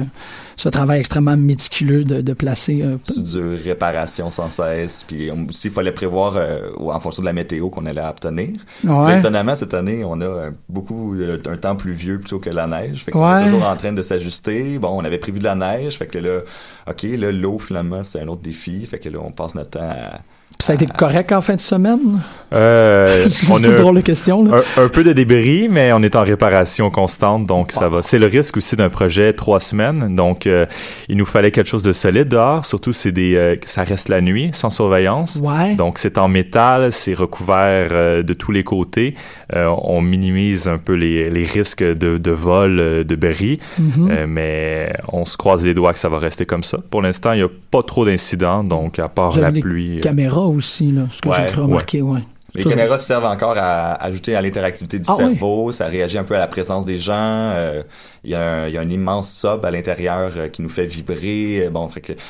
ce 0.62 0.70
travail 0.70 1.00
extrêmement 1.00 1.36
méticuleux 1.36 2.04
de, 2.04 2.22
de 2.22 2.34
placer 2.34 2.82
euh, 2.84 2.98
de 3.18 3.58
réparation 3.64 4.30
sans 4.30 4.50
cesse. 4.50 5.04
Puis 5.08 5.32
on- 5.32 5.48
aussi, 5.50 5.68
il 5.70 5.74
fallait 5.74 5.92
prévoir 5.92 6.36
euh, 6.38 6.70
en 6.78 7.00
fonction 7.00 7.22
de 7.24 7.26
la 7.26 7.34
météo 7.34 7.70
qu'on 7.70 7.86
allait 7.88 8.02
obtenir. 8.02 8.50
Ouais. 8.84 9.18
Étonnamment, 9.18 9.56
cette 9.56 9.74
année, 9.74 10.04
on 10.06 10.22
a 10.22 10.26
euh, 10.26 10.52
beaucoup 10.70 11.16
euh, 11.16 11.40
un 11.50 11.58
temps 11.58 11.76
pluvieux 11.76 12.20
plutôt 12.20 12.40
que 12.40 12.50
la 12.52 12.68
neige. 12.68 13.04
Fait 13.04 13.12
qu'on 13.12 13.28
Ouais. 13.28 13.42
est 13.42 13.46
toujours 13.52 13.66
en 13.68 13.76
train 13.76 13.94
de 13.94 14.02
s'ajuster. 14.02 14.78
Bon, 14.78 14.90
on 14.90 15.04
avait 15.04 15.18
prévu 15.18 15.40
de 15.40 15.44
la 15.46 15.56
neige. 15.56 15.98
Fait 15.98 16.08
que 16.08 16.20
là, 16.20 16.42
OK, 16.88 17.04
là, 17.04 17.32
l'eau, 17.32 17.58
finalement, 17.58 18.04
c'est 18.04 18.20
un 18.22 18.28
autre 18.28 18.42
défi. 18.42 18.86
Fait 18.86 19.00
que 19.00 19.10
là, 19.10 19.20
on 19.24 19.32
passe 19.32 19.56
notre 19.56 19.72
temps 19.72 19.90
à... 19.90 20.20
ça 20.62 20.74
a 20.74 20.76
été 20.76 20.86
correct 20.86 21.32
en 21.32 21.42
fin 21.42 21.56
de 21.56 21.62
semaine? 21.62 22.22
Euh, 22.54 23.26
c'est 23.30 23.66
une 23.70 23.76
drôle 23.76 23.96
de 23.96 24.02
question 24.02 24.44
là. 24.44 24.62
un, 24.78 24.84
un 24.84 24.88
peu 24.90 25.04
de 25.04 25.14
débris, 25.14 25.68
mais 25.70 25.94
on 25.94 26.02
est 26.04 26.16
en 26.18 26.24
réparation 26.24 26.90
constante, 26.90 27.46
donc 27.46 27.72
ça 27.72 27.88
va. 27.88 28.02
C'est 28.04 28.20
le 28.20 28.28
risque 28.28 28.58
aussi 28.58 28.76
d'un 28.76 28.90
projet 28.90 29.32
trois 29.34 29.60
semaines, 29.62 30.16
donc 30.16 30.48
euh, 30.48 30.66
il 31.08 31.16
nous 31.18 31.26
fallait 31.26 31.52
quelque 31.52 31.68
chose 31.70 31.84
de 31.84 31.94
solide 31.94 32.28
dehors. 32.28 32.66
Surtout, 32.66 32.92
c'est 32.94 33.12
des, 33.14 33.36
euh, 33.36 33.56
ça 33.66 33.84
reste 33.84 34.10
la 34.10 34.20
nuit, 34.22 34.50
sans 34.54 34.70
surveillance. 34.70 35.40
Ouais. 35.42 35.76
Donc 35.76 35.98
c'est 35.98 36.18
en 36.18 36.28
métal, 36.28 36.92
c'est 36.92 37.14
recouvert 37.14 37.90
euh, 37.92 38.22
de 38.24 38.34
tous 38.34 38.52
les 38.52 38.64
côtés. 38.64 39.16
Euh, 39.56 39.68
on 39.84 40.02
minimise 40.02 40.68
un 40.68 40.78
peu 40.78 40.94
les, 40.94 41.30
les 41.30 41.44
risques 41.46 41.84
de, 41.84 42.18
de 42.18 42.32
vol 42.32 42.80
euh, 42.80 43.04
de 43.04 43.16
bris, 43.16 43.60
Mhm. 43.80 44.10
Euh, 44.12 44.26
mais 44.28 44.94
on 45.12 45.26
se 45.26 45.38
croise 45.38 45.64
les 45.64 45.74
doigts 45.74 45.94
que 45.94 46.00
ça 46.00 46.10
va 46.10 46.20
rester 46.20 46.46
comme 46.46 46.64
ça. 46.64 46.78
Pour 46.90 47.02
l'instant, 47.02 47.32
il 47.34 47.38
n'y 47.38 47.44
a 47.44 47.50
pas 47.72 47.84
trop 47.84 48.06
d'incidents, 48.06 48.64
donc 48.64 49.00
à 49.00 49.08
part 49.08 49.38
la 49.40 49.52
pluie. 49.52 49.98
euh, 49.98 50.02
Caméra 50.02 50.32
caméras 50.36 50.48
aussi, 50.52 50.92
là, 50.92 51.04
ce 51.12 51.22
que 51.22 51.30
Ouais, 51.30 51.36
j'ai 51.40 51.52
cru 51.52 51.62
remarquer, 51.62 52.02
ouais. 52.02 52.20
Les 52.54 52.64
Toujours. 52.64 52.78
caméras 52.78 52.98
servent 52.98 53.24
encore 53.24 53.56
à 53.58 53.94
ajouter 54.04 54.36
à 54.36 54.42
l'interactivité 54.42 55.00
du 55.00 55.06
Ah 55.08 55.16
oui. 55.20 55.30
cerveau. 55.30 55.72
Ça 55.72 55.88
réagit 55.88 56.18
un 56.18 56.26
peu 56.26 56.36
à 56.36 56.40
la 56.40 56.48
présence 56.48 56.84
des 56.84 56.98
gens. 56.98 57.14
Euh, 57.16 57.82
Il 58.26 58.32
y, 58.32 58.36
a 58.36 58.42
un, 58.42 58.68
il 58.68 58.74
y 58.74 58.78
a 58.78 58.82
un 58.82 58.90
immense 58.90 59.32
sub 59.34 59.64
à 59.66 59.72
l'intérieur 59.72 60.34
euh, 60.36 60.48
qui 60.50 60.62
nous 60.62 60.68
fait 60.70 60.86
vibrer. 60.86 61.66
Euh, 61.66 61.70
Bon, 61.70 61.88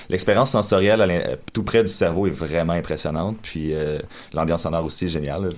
l'expérience 0.09 0.51
sensorielle 0.51 1.01
à 1.01 1.07
tout 1.53 1.63
près 1.63 1.81
du 1.83 1.91
cerveau 1.91 2.27
est 2.27 2.29
vraiment 2.29 2.73
impressionnante. 2.73 3.37
Puis 3.41 3.73
euh, 3.73 3.97
l'ambiance 4.35 4.61
sonore 4.61 4.85
aussi 4.85 5.05
est 5.05 5.09
géniale. 5.09 5.49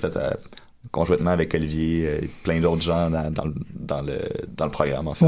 Conjointement 0.92 1.32
avec 1.32 1.54
Olivier 1.56 2.04
et 2.24 2.30
plein 2.44 2.60
d'autres 2.60 2.82
gens 2.82 3.10
dans, 3.10 3.32
dans, 3.32 3.46
le- 3.46 3.54
dans 3.74 4.02
le 4.02 4.18
dans 4.58 4.66
le 4.66 4.72
programme 4.72 5.08
en 5.08 5.14
fait. 5.14 5.26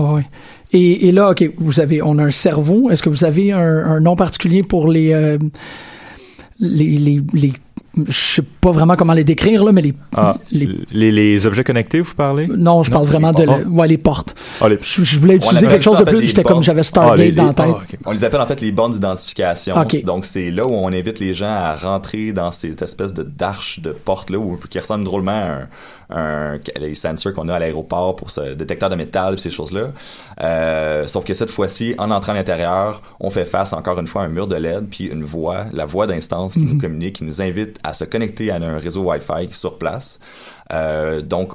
Et, 0.73 1.07
et 1.07 1.11
là, 1.13 1.31
ok, 1.31 1.49
vous 1.57 1.79
avez, 1.79 2.01
on 2.01 2.17
a 2.19 2.23
un 2.23 2.31
cerveau. 2.31 2.89
Est-ce 2.89 3.01
que 3.03 3.09
vous 3.09 3.23
avez 3.23 3.51
un, 3.53 3.59
un 3.59 3.99
nom 4.01 4.15
particulier 4.17 4.63
pour 4.63 4.87
les, 4.89 5.13
les, 6.59 6.85
les, 6.97 7.21
les, 7.33 7.53
je 8.07 8.11
sais 8.11 8.41
pas 8.61 8.71
vraiment 8.71 8.95
comment 8.95 9.13
les 9.13 9.23
décrire 9.23 9.63
là, 9.63 9.71
mais 9.71 9.81
les, 9.81 9.93
Ah, 10.15 10.37
les 10.51 10.67
les, 10.91 11.11
les 11.11 11.45
objets 11.45 11.63
connectés, 11.63 12.01
vous 12.01 12.13
parlez? 12.13 12.47
non, 12.47 12.83
je 12.83 12.91
Non, 12.91 12.97
parle 12.97 13.07
vraiment 13.07 13.31
les 13.31 13.41
de, 13.41 13.45
portes. 13.45 13.61
le- 13.63 13.69
ouais, 13.69 13.87
les 13.87 13.97
portes. 13.97 14.35
Ah, 14.61 14.69
les- 14.69 14.77
Je, 14.81 15.03
je 15.03 15.19
voulais 15.19 15.35
On 15.35 15.45
utiliser 15.45 15.67
quelque 15.67 15.83
chose 15.83 15.99
de 15.99 16.03
plus. 16.03 16.21
J'étais 16.23 16.43
comme 16.43 16.61
j'avais 16.63 16.81
Ah, 16.81 16.83
Stargate 16.83 17.17
les- 17.19 17.31
dans 17.31 17.45
la 17.47 17.53
tête. 17.53 17.65
ah. 17.69 17.95
On 18.05 18.11
les 18.11 18.23
appelle 18.23 18.41
en 18.41 18.47
fait 18.47 18.59
les 18.61 18.71
bornes 18.71 18.93
d'identification. 18.93 19.75
Donc 20.05 20.25
c'est 20.25 20.51
là 20.51 20.65
où 20.65 20.71
on 20.73 20.87
invite 20.89 21.19
les 21.19 21.33
gens 21.33 21.47
à 21.47 21.75
rentrer 21.75 22.31
dans 22.33 22.51
cette 22.51 22.81
espèce 22.81 23.13
de 23.13 23.23
d'arche 23.23 23.79
de 23.81 23.91
porte 23.91 24.29
là 24.29 24.37
où 24.39 24.57
qui 24.69 24.79
ressemble 24.79 25.03
drôlement 25.05 25.31
à 25.31 25.51
un, 25.51 25.67
un 26.09 26.59
les 26.79 26.95
sensors 26.95 27.33
qu'on 27.33 27.49
a 27.49 27.55
à 27.55 27.59
l'aéroport 27.59 28.15
pour 28.15 28.29
ce 28.29 28.53
détecteur 28.53 28.89
de 28.89 28.95
métal 28.95 29.39
ces 29.39 29.51
choses 29.51 29.71
là. 29.71 29.91
Euh, 30.41 31.07
sauf 31.07 31.25
que 31.25 31.33
cette 31.33 31.49
fois-ci, 31.49 31.95
en 31.97 32.11
entrant 32.11 32.33
à 32.33 32.35
l'intérieur, 32.35 33.01
on 33.19 33.29
fait 33.29 33.45
face 33.45 33.73
encore 33.73 33.99
une 33.99 34.07
fois 34.07 34.23
à 34.23 34.25
un 34.25 34.29
mur 34.29 34.47
de 34.47 34.55
LED 34.55 34.87
puis 34.89 35.05
une 35.05 35.23
voix, 35.23 35.65
la 35.73 35.85
voix 35.85 36.07
d'instance 36.07 36.53
qui 36.53 36.61
nous 36.61 36.79
communique, 36.79 37.17
qui 37.17 37.23
nous 37.23 37.41
invite 37.41 37.79
à 37.83 37.93
se 37.93 38.05
connecter 38.05 38.51
à 38.51 38.55
un 38.55 38.77
réseau 38.77 39.03
Wi-Fi 39.03 39.49
sur 39.51 39.77
place. 39.77 40.19
Euh, 40.71 41.21
donc 41.21 41.53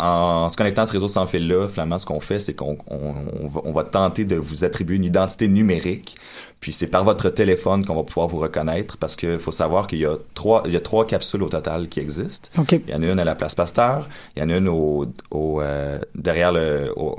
en, 0.00 0.44
en 0.44 0.48
se 0.48 0.56
connectant 0.56 0.82
à 0.82 0.86
ce 0.86 0.92
réseau 0.92 1.08
sans 1.08 1.26
fil-là, 1.26 1.68
finalement, 1.68 1.98
ce 1.98 2.06
qu'on 2.06 2.20
fait, 2.20 2.40
c'est 2.40 2.54
qu'on 2.54 2.76
on, 2.88 3.14
on 3.42 3.48
va, 3.48 3.60
on 3.64 3.72
va 3.72 3.84
tenter 3.84 4.24
de 4.24 4.36
vous 4.36 4.64
attribuer 4.64 4.96
une 4.96 5.04
identité 5.04 5.48
numérique. 5.48 6.16
Puis 6.60 6.72
c'est 6.72 6.86
par 6.88 7.04
votre 7.04 7.30
téléphone 7.30 7.84
qu'on 7.86 7.94
va 7.94 8.02
pouvoir 8.02 8.28
vous 8.28 8.38
reconnaître 8.38 8.96
parce 8.98 9.16
qu'il 9.16 9.38
faut 9.38 9.52
savoir 9.52 9.86
qu'il 9.86 10.00
y 10.00 10.06
a 10.06 10.16
trois, 10.34 10.62
il 10.66 10.72
y 10.72 10.76
a 10.76 10.80
trois 10.80 11.06
capsules 11.06 11.42
au 11.42 11.48
total 11.48 11.88
qui 11.88 12.00
existent. 12.00 12.50
Ok. 12.58 12.72
Il 12.86 12.90
y 12.92 12.94
en 12.94 13.02
a 13.02 13.06
une 13.06 13.18
à 13.18 13.24
la 13.24 13.34
place 13.34 13.54
Pasteur, 13.54 14.08
il 14.36 14.42
y 14.42 14.44
en 14.44 14.50
a 14.50 14.56
une 14.58 14.68
au, 14.68 15.06
au 15.30 15.60
euh, 15.62 15.98
derrière 16.14 16.52
le, 16.52 16.92
au- 16.96 17.16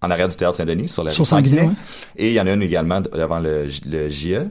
en 0.00 0.10
arrière 0.10 0.28
du 0.28 0.36
théâtre 0.36 0.56
Saint-Denis 0.56 0.88
sur 0.88 1.02
la 1.04 1.10
Sur. 1.10 1.26
Sanguinet, 1.26 1.68
Et 2.16 2.28
il 2.28 2.32
y 2.32 2.40
en 2.40 2.46
a 2.46 2.52
une 2.52 2.62
également 2.62 3.00
devant 3.00 3.40
le, 3.40 3.68
le 3.86 4.08
JE 4.08 4.46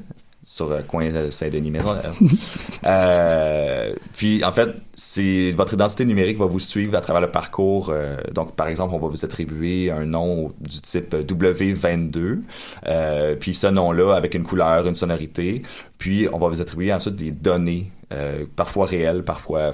sur 0.49 0.69
le 0.69 0.81
coin 0.81 1.09
de 1.09 1.29
Saint-Denis 1.29 1.71
Maison. 1.71 1.93
euh, 2.85 3.93
puis 4.13 4.45
en 4.45 4.53
fait, 4.53 4.69
c'est 4.95 5.51
votre 5.51 5.73
identité 5.73 6.05
numérique 6.05 6.37
va 6.37 6.45
vous 6.45 6.61
suivre 6.61 6.95
à 6.95 7.01
travers 7.01 7.21
le 7.21 7.29
parcours. 7.29 7.89
euh, 7.89 8.15
donc 8.33 8.55
par 8.55 8.69
exemple, 8.69 8.95
on 8.95 8.97
va 8.97 9.09
vous 9.09 9.25
attribuer 9.25 9.91
un 9.91 10.05
nom 10.05 10.53
du 10.61 10.79
type 10.79 11.13
W22. 11.13 12.39
Euh, 12.87 13.35
puis 13.35 13.53
ce 13.53 13.67
nom-là 13.67 14.15
avec 14.15 14.35
une 14.35 14.43
couleur, 14.43 14.87
une 14.87 14.95
sonorité. 14.95 15.63
Puis 15.97 16.29
on 16.31 16.39
va 16.39 16.47
vous 16.47 16.61
attribuer 16.61 16.93
ensuite 16.93 17.17
des 17.17 17.31
données, 17.31 17.91
euh, 18.13 18.45
parfois 18.55 18.85
réelles, 18.85 19.23
parfois 19.25 19.73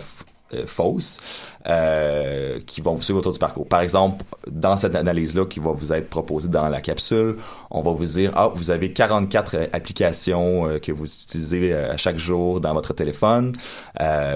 euh, 0.54 0.66
fausses, 0.66 1.20
euh, 1.68 2.60
qui 2.66 2.82
vont 2.82 2.96
vous 2.96 3.02
suivre 3.02 3.20
autour 3.20 3.32
du 3.32 3.40
parcours. 3.40 3.68
Par 3.68 3.82
exemple, 3.82 4.24
dans 4.50 4.76
cette 4.76 4.96
analyse-là 4.96 5.46
qui 5.46 5.60
va 5.60 5.72
vous 5.72 5.94
être 5.94 6.10
proposée 6.10 6.50
dans 6.50 6.68
la 6.68 6.82
capsule, 6.82 7.38
on 7.72 7.82
va 7.82 7.92
vous 7.92 8.06
dire, 8.06 8.32
ah, 8.36 8.52
vous 8.54 8.70
avez 8.72 8.92
44 8.92 9.56
euh, 9.56 9.66
applications 9.72 10.68
euh, 10.68 10.80
que 10.80 10.92
vous 10.92 11.06
utilisez 11.06 11.74
à 11.74 11.96
chaque 11.98 12.18
jour 12.18 12.60
dans 12.60 12.74
votre 12.74 12.94
téléphone. 12.94 13.54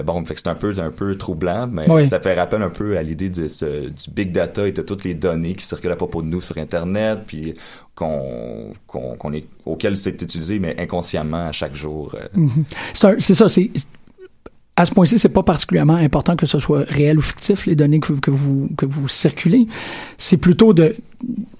Bon, 0.04 0.24
fait 0.24 0.34
que 0.34 0.40
c'est 0.40 0.48
un 0.48 0.54
peu, 0.54 0.72
un 0.78 0.90
peu 0.90 1.16
troublant, 1.16 1.66
mais 1.70 1.90
Oui. 1.90 2.06
ça 2.08 2.20
fait 2.20 2.34
rappel 2.34 2.62
un 2.62 2.70
peu 2.70 2.96
à 2.96 3.02
l'idée 3.02 3.28
de 3.30 3.46
ce- 3.48 3.88
du 3.88 4.10
big 4.10 4.32
data 4.32 4.66
et 4.66 4.72
de 4.72 4.82
toutes 4.82 5.04
les 5.04 5.14
données 5.14 5.54
qui 5.54 5.64
circulent 5.66 5.92
à 5.92 5.96
propos 5.96 6.22
de 6.22 6.28
nous 6.28 6.40
sur 6.40 6.56
Internet, 6.58 7.20
puis 7.26 7.54
qu'on, 7.94 8.72
qu'on, 8.86 9.32
est, 9.32 9.44
auquel 9.66 9.96
c'est 9.98 10.20
utilisé, 10.22 10.58
mais 10.60 10.80
inconsciemment 10.80 11.48
à 11.48 11.52
chaque 11.52 11.74
jour. 11.74 12.14
C'est 12.94 13.06
un- 13.08 13.16
c'est 13.18 13.34
ça, 13.34 13.48
c'est 13.48 13.70
à 14.78 14.86
ce 14.86 14.92
point-ci, 14.92 15.18
c'est 15.18 15.28
pas 15.28 15.42
particulièrement 15.42 15.96
important 15.96 16.36
que 16.36 16.46
ce 16.46 16.60
soit 16.60 16.84
réel 16.88 17.18
ou 17.18 17.22
fictif 17.22 17.66
les 17.66 17.74
données 17.74 17.98
que, 17.98 18.12
que 18.12 18.30
vous 18.30 18.68
que 18.76 18.86
vous 18.86 19.08
circulez. 19.08 19.66
C'est 20.18 20.36
plutôt 20.36 20.72
de 20.72 20.94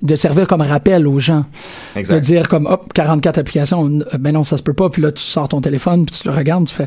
de 0.03 0.15
servir 0.15 0.47
comme 0.47 0.61
rappel 0.61 1.05
aux 1.09 1.19
gens, 1.19 1.45
Exact. 1.97 2.15
de 2.15 2.21
dire 2.21 2.49
comme 2.49 2.67
hop 2.67 2.93
44 2.93 3.39
applications, 3.39 3.91
ben 4.21 4.33
non 4.33 4.45
ça 4.45 4.57
se 4.57 4.63
peut 4.63 4.73
pas, 4.73 4.89
puis 4.89 5.03
là 5.03 5.11
tu 5.11 5.21
sors 5.21 5.49
ton 5.49 5.61
téléphone 5.61 6.07
puis 6.07 6.15
tu 6.21 6.29
le 6.29 6.33
regardes, 6.33 6.69
tu 6.69 6.75
fais 6.77 6.87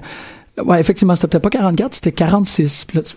ouais 0.63 0.79
effectivement 0.79 1.17
c'était 1.17 1.27
peut-être 1.27 1.43
pas 1.43 1.49
44, 1.49 1.95
c'était 1.95 2.13
46, 2.13 2.85
puis 2.85 2.99
là 2.99 3.03
tu 3.03 3.13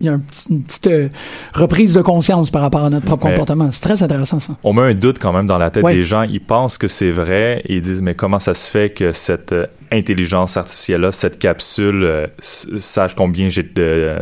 il 0.00 0.06
y 0.06 0.08
a 0.10 0.18
une 0.50 0.62
petite 0.62 0.86
euh, 0.88 1.08
reprise 1.54 1.94
de 1.94 2.02
conscience 2.02 2.50
par 2.50 2.60
rapport 2.62 2.84
à 2.84 2.90
notre 2.90 3.06
propre 3.06 3.24
Mais- 3.26 3.30
comportement. 3.32 3.70
C'est 3.70 3.80
très 3.80 4.02
intéressant 4.02 4.38
ça. 4.38 4.54
On 4.62 4.72
met 4.74 4.82
un 4.82 4.94
doute 4.94 5.18
quand 5.18 5.32
même 5.32 5.46
dans 5.46 5.56
la 5.58 5.70
tête 5.70 5.82
Ouais. 5.84 5.94
des 5.94 6.04
gens. 6.04 6.22
Ils 6.22 6.40
pensent 6.40 6.76
que 6.78 6.86
c'est 6.88 7.10
vrai 7.10 7.62
et 7.64 7.76
ils 7.76 7.80
disent 7.82 8.02
mais 8.02 8.14
comment 8.14 8.38
ça 8.38 8.52
se 8.54 8.70
fait 8.70 8.90
que 8.90 9.12
cette 9.12 9.52
euh, 9.52 9.66
intelligence 9.90 10.56
artificielle-là, 10.58 11.12
cette 11.12 11.38
capsule, 11.38 12.02
euh, 12.04 12.26
sache 12.40 13.14
combien 13.14 13.48
j'ai 13.48 13.62
de, 13.62 14.16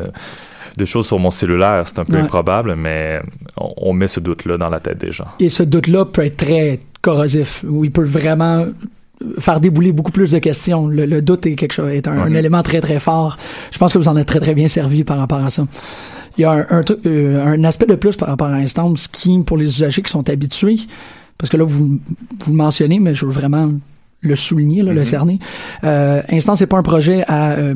de 0.76 0.84
choses 0.84 1.06
sur 1.08 1.18
mon 1.18 1.30
cellulaire? 1.32 1.82
C'est 1.86 1.98
un 1.98 2.04
peu 2.04 2.14
Ouais. 2.16 2.20
improbable, 2.22 2.76
mais 2.76 3.20
on, 3.56 3.72
on 3.76 3.92
met 3.94 4.06
ce 4.08 4.20
doute-là 4.20 4.58
dans 4.58 4.68
la 4.68 4.78
tête 4.80 4.98
des 4.98 5.10
gens. 5.10 5.26
Et 5.40 5.48
ce 5.48 5.62
doute-là 5.64 6.04
peut 6.04 6.24
être 6.24 6.36
très 6.36 6.78
corrosif, 7.02 7.64
où 7.68 7.84
il 7.84 7.90
peut 7.90 8.04
vraiment 8.04 8.66
faire 9.38 9.60
débouler 9.60 9.92
beaucoup 9.92 10.12
plus 10.12 10.30
de 10.30 10.38
questions. 10.38 10.86
Le, 10.86 11.06
le 11.06 11.22
doute 11.22 11.46
est 11.46 11.54
quelque 11.54 11.72
chose, 11.72 11.92
est 11.92 12.08
un, 12.08 12.32
élément 12.34 12.62
très 12.62 12.80
très 12.80 12.98
fort. 12.98 13.36
Je 13.70 13.78
pense 13.78 13.92
que 13.92 13.98
vous 13.98 14.08
en 14.08 14.16
êtes 14.16 14.26
très 14.26 14.40
très 14.40 14.54
bien 14.54 14.68
servi 14.68 15.04
par 15.04 15.18
rapport 15.18 15.44
à 15.44 15.50
ça. 15.50 15.66
Il 16.36 16.42
y 16.42 16.44
a 16.44 16.50
un, 16.50 16.66
un, 16.68 16.82
euh, 17.06 17.44
un 17.46 17.64
aspect 17.64 17.86
de 17.86 17.94
plus 17.94 18.16
par 18.16 18.28
rapport 18.28 18.48
à 18.48 18.56
Instance 18.56 19.08
qui, 19.08 19.38
pour 19.44 19.56
les 19.56 19.66
usagers 19.66 20.02
qui 20.02 20.10
sont 20.10 20.28
habitués, 20.28 20.76
parce 21.38 21.50
que 21.50 21.56
là 21.56 21.64
vous 21.64 22.00
vous 22.40 22.50
le 22.50 22.56
mentionnez, 22.56 22.98
mais 22.98 23.14
je 23.14 23.24
veux 23.26 23.32
vraiment 23.32 23.72
le 24.20 24.36
souligner, 24.36 24.82
là, 24.82 24.92
le 24.92 25.04
cerner. 25.04 25.38
Euh, 25.84 26.22
Instance 26.30 26.58
c'est 26.58 26.66
pas 26.66 26.78
un 26.78 26.82
projet 26.82 27.24
à 27.28 27.52
euh, 27.52 27.74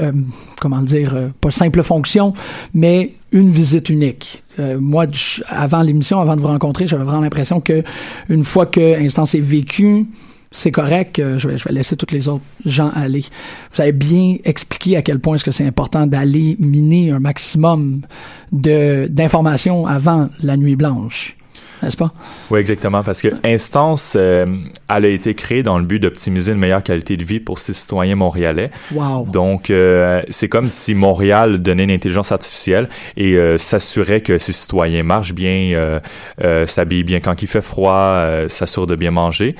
euh, 0.00 0.12
comment 0.60 0.80
dire, 0.80 1.14
euh, 1.14 1.28
pas 1.40 1.50
simple 1.50 1.82
fonction, 1.82 2.34
mais 2.74 3.14
une 3.32 3.50
visite 3.50 3.90
unique. 3.90 4.42
Euh, 4.58 4.78
moi, 4.80 5.06
avant 5.48 5.82
l'émission, 5.82 6.20
avant 6.20 6.36
de 6.36 6.40
vous 6.40 6.48
rencontrer, 6.48 6.86
j'avais 6.86 7.04
vraiment 7.04 7.22
l'impression 7.22 7.60
que 7.60 7.82
une 8.28 8.44
fois 8.44 8.66
que 8.66 9.00
Instance 9.00 9.34
est 9.34 9.40
vécu, 9.40 10.06
c'est 10.52 10.72
correct, 10.72 11.18
euh, 11.18 11.38
je, 11.38 11.48
vais, 11.48 11.58
je 11.58 11.64
vais 11.64 11.72
laisser 11.72 11.96
tous 11.96 12.12
les 12.12 12.28
autres 12.28 12.44
gens 12.64 12.90
aller. 12.94 13.24
Vous 13.72 13.80
avez 13.80 13.92
bien 13.92 14.36
expliqué 14.44 14.96
à 14.96 15.02
quel 15.02 15.20
point 15.20 15.36
est-ce 15.36 15.44
que 15.44 15.52
c'est 15.52 15.66
important 15.66 16.06
d'aller 16.06 16.56
miner 16.58 17.12
un 17.12 17.20
maximum 17.20 18.00
d'informations 18.50 19.86
avant 19.86 20.28
la 20.42 20.56
nuit 20.56 20.74
blanche, 20.74 21.36
n'est-ce 21.82 21.96
pas? 21.96 22.12
Oui, 22.50 22.60
exactement, 22.60 23.02
parce 23.02 23.22
que 23.22 23.28
Instance, 23.44 24.14
euh, 24.16 24.46
elle 24.88 25.04
a 25.04 25.08
été 25.08 25.34
créée 25.34 25.62
dans 25.62 25.78
le 25.78 25.84
but 25.84 25.98
d'optimiser 25.98 26.52
une 26.52 26.58
meilleure 26.58 26.82
qualité 26.82 27.16
de 27.16 27.24
vie 27.24 27.40
pour 27.40 27.58
ses 27.58 27.72
citoyens 27.72 28.16
montréalais. 28.16 28.70
Wow. 28.92 29.26
Donc, 29.26 29.70
euh, 29.70 30.22
c'est 30.30 30.48
comme 30.48 30.70
si 30.70 30.94
Montréal 30.94 31.62
donnait 31.62 31.84
une 31.84 31.90
intelligence 31.90 32.32
artificielle 32.32 32.88
et 33.16 33.34
euh, 33.36 33.58
s'assurait 33.58 34.20
que 34.20 34.38
ses 34.38 34.52
citoyens 34.52 35.02
marchent 35.02 35.34
bien, 35.34 36.00
s'habillent 36.66 37.04
bien 37.04 37.20
quand 37.20 37.42
il 37.42 37.46
fait 37.46 37.60
froid, 37.60 37.94
euh, 37.94 38.48
s'assure 38.48 38.86
de 38.86 38.96
bien 38.96 39.10
manger. 39.10 39.56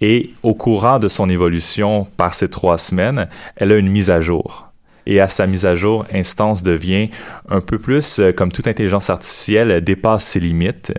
Et 0.00 0.30
au 0.42 0.54
courant 0.54 0.98
de 0.98 1.08
son 1.08 1.28
évolution 1.30 2.06
par 2.16 2.34
ces 2.34 2.48
trois 2.48 2.78
semaines, 2.78 3.28
elle 3.56 3.72
a 3.72 3.76
une 3.76 3.88
mise 3.88 4.10
à 4.10 4.20
jour. 4.20 4.68
Et 5.06 5.20
à 5.20 5.28
sa 5.28 5.46
mise 5.46 5.66
à 5.66 5.74
jour, 5.74 6.06
Instance 6.12 6.62
devient 6.62 7.10
un 7.50 7.60
peu 7.60 7.78
plus, 7.78 8.18
euh, 8.18 8.32
comme 8.32 8.50
toute 8.50 8.66
intelligence 8.66 9.10
artificielle, 9.10 9.70
elle 9.70 9.84
dépasse 9.84 10.24
ses 10.24 10.40
limites 10.40 10.92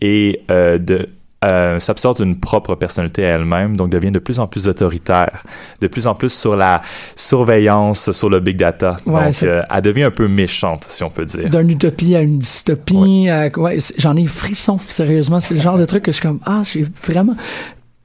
et 0.00 0.40
euh, 0.50 0.78
de 0.78 1.08
euh, 1.42 1.78
s'absorbe 1.78 2.20
une 2.20 2.38
propre 2.38 2.74
personnalité 2.74 3.24
à 3.24 3.36
elle-même, 3.36 3.74
donc 3.74 3.88
devient 3.88 4.10
de 4.10 4.18
plus 4.18 4.38
en 4.40 4.46
plus 4.46 4.68
autoritaire, 4.68 5.42
de 5.80 5.86
plus 5.86 6.06
en 6.06 6.14
plus 6.14 6.30
sur 6.30 6.54
la 6.54 6.82
surveillance, 7.16 8.12
sur 8.12 8.28
le 8.28 8.40
big 8.40 8.58
data. 8.58 8.98
Ouais, 9.06 9.24
donc, 9.24 9.42
euh, 9.44 9.62
elle 9.70 9.80
devient 9.80 10.02
un 10.02 10.10
peu 10.10 10.28
méchante, 10.28 10.84
si 10.90 11.02
on 11.02 11.08
peut 11.08 11.24
dire. 11.24 11.48
D'une 11.48 11.70
utopie 11.70 12.14
à 12.14 12.20
une 12.20 12.38
dystopie, 12.38 13.28
ouais, 13.56 13.78
j'en 13.96 14.16
ai 14.16 14.26
frisson, 14.26 14.78
sérieusement. 14.86 15.40
C'est 15.40 15.54
le 15.54 15.60
genre 15.60 15.78
de 15.78 15.86
truc 15.86 16.02
que 16.02 16.12
je 16.12 16.16
suis 16.16 16.22
comme, 16.28 16.40
ah, 16.44 16.60
j'ai 16.62 16.84
vraiment 17.02 17.36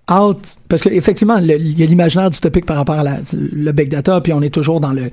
hâte. 0.10 0.58
Parce 0.70 0.82
que 0.82 0.90
effectivement, 0.90 1.40
le- 1.40 1.60
il 1.60 1.80
y 1.80 1.84
a 1.84 1.86
l'imaginaire 1.86 2.30
dystopique 2.30 2.66
par 2.66 2.78
rapport 2.78 2.96
à 2.96 3.04
la, 3.04 3.18
le 3.34 3.72
big 3.72 3.90
data, 3.90 4.22
puis 4.22 4.34
on 4.34 4.42
est 4.42 4.50
toujours 4.50 4.80
dans 4.80 4.94
le, 4.94 5.10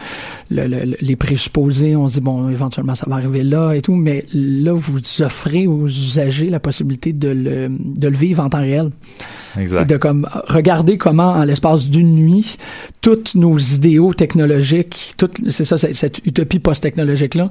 le- 0.51 0.67
le- 0.67 0.97
les 1.01 1.17
présupposés. 1.17 1.97
On 1.97 2.09
se 2.09 2.15
dit, 2.15 2.21
bon, 2.21 2.49
éventuellement, 2.51 2.95
ça 2.95 3.07
va 3.09 3.17
arriver 3.17 3.43
là 3.43 3.73
et 3.73 3.81
tout. 3.81 3.95
Mais 3.95 4.25
là, 4.35 4.73
vous 4.75 5.01
offrez 5.21 5.67
aux 5.67 5.87
usagers 5.89 6.49
la 6.49 6.61
possibilité 6.61 7.13
de 7.13 7.29
le, 7.29 7.69
de 7.71 8.09
le 8.09 8.17
vivre 8.17 8.43
en 8.43 8.51
temps 8.51 8.61
réel. 8.61 8.91
Exact. 9.59 9.89
De 9.89 9.97
comme 9.97 10.29
regarder 10.49 10.99
comment, 10.99 11.33
en 11.33 11.45
l'espace 11.45 11.87
d'une 11.87 12.15
nuit, 12.15 12.57
toutes 13.01 13.35
nos 13.35 13.59
idéaux 13.59 14.15
technologiques, 14.15 15.15
toute, 15.17 15.41
c'est 15.51 15.65
ça, 15.65 15.79
cette, 15.79 15.95
cette 15.95 16.19
utopie 16.27 16.59
post-technologique-là, 16.59 17.51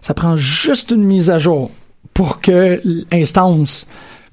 ça 0.00 0.14
prend 0.14 0.36
juste 0.36 0.90
une 0.90 1.04
mise 1.04 1.30
à 1.30 1.38
jour 1.38 1.70
pour 2.14 2.40
que 2.40 2.80
l'instance 3.10 3.86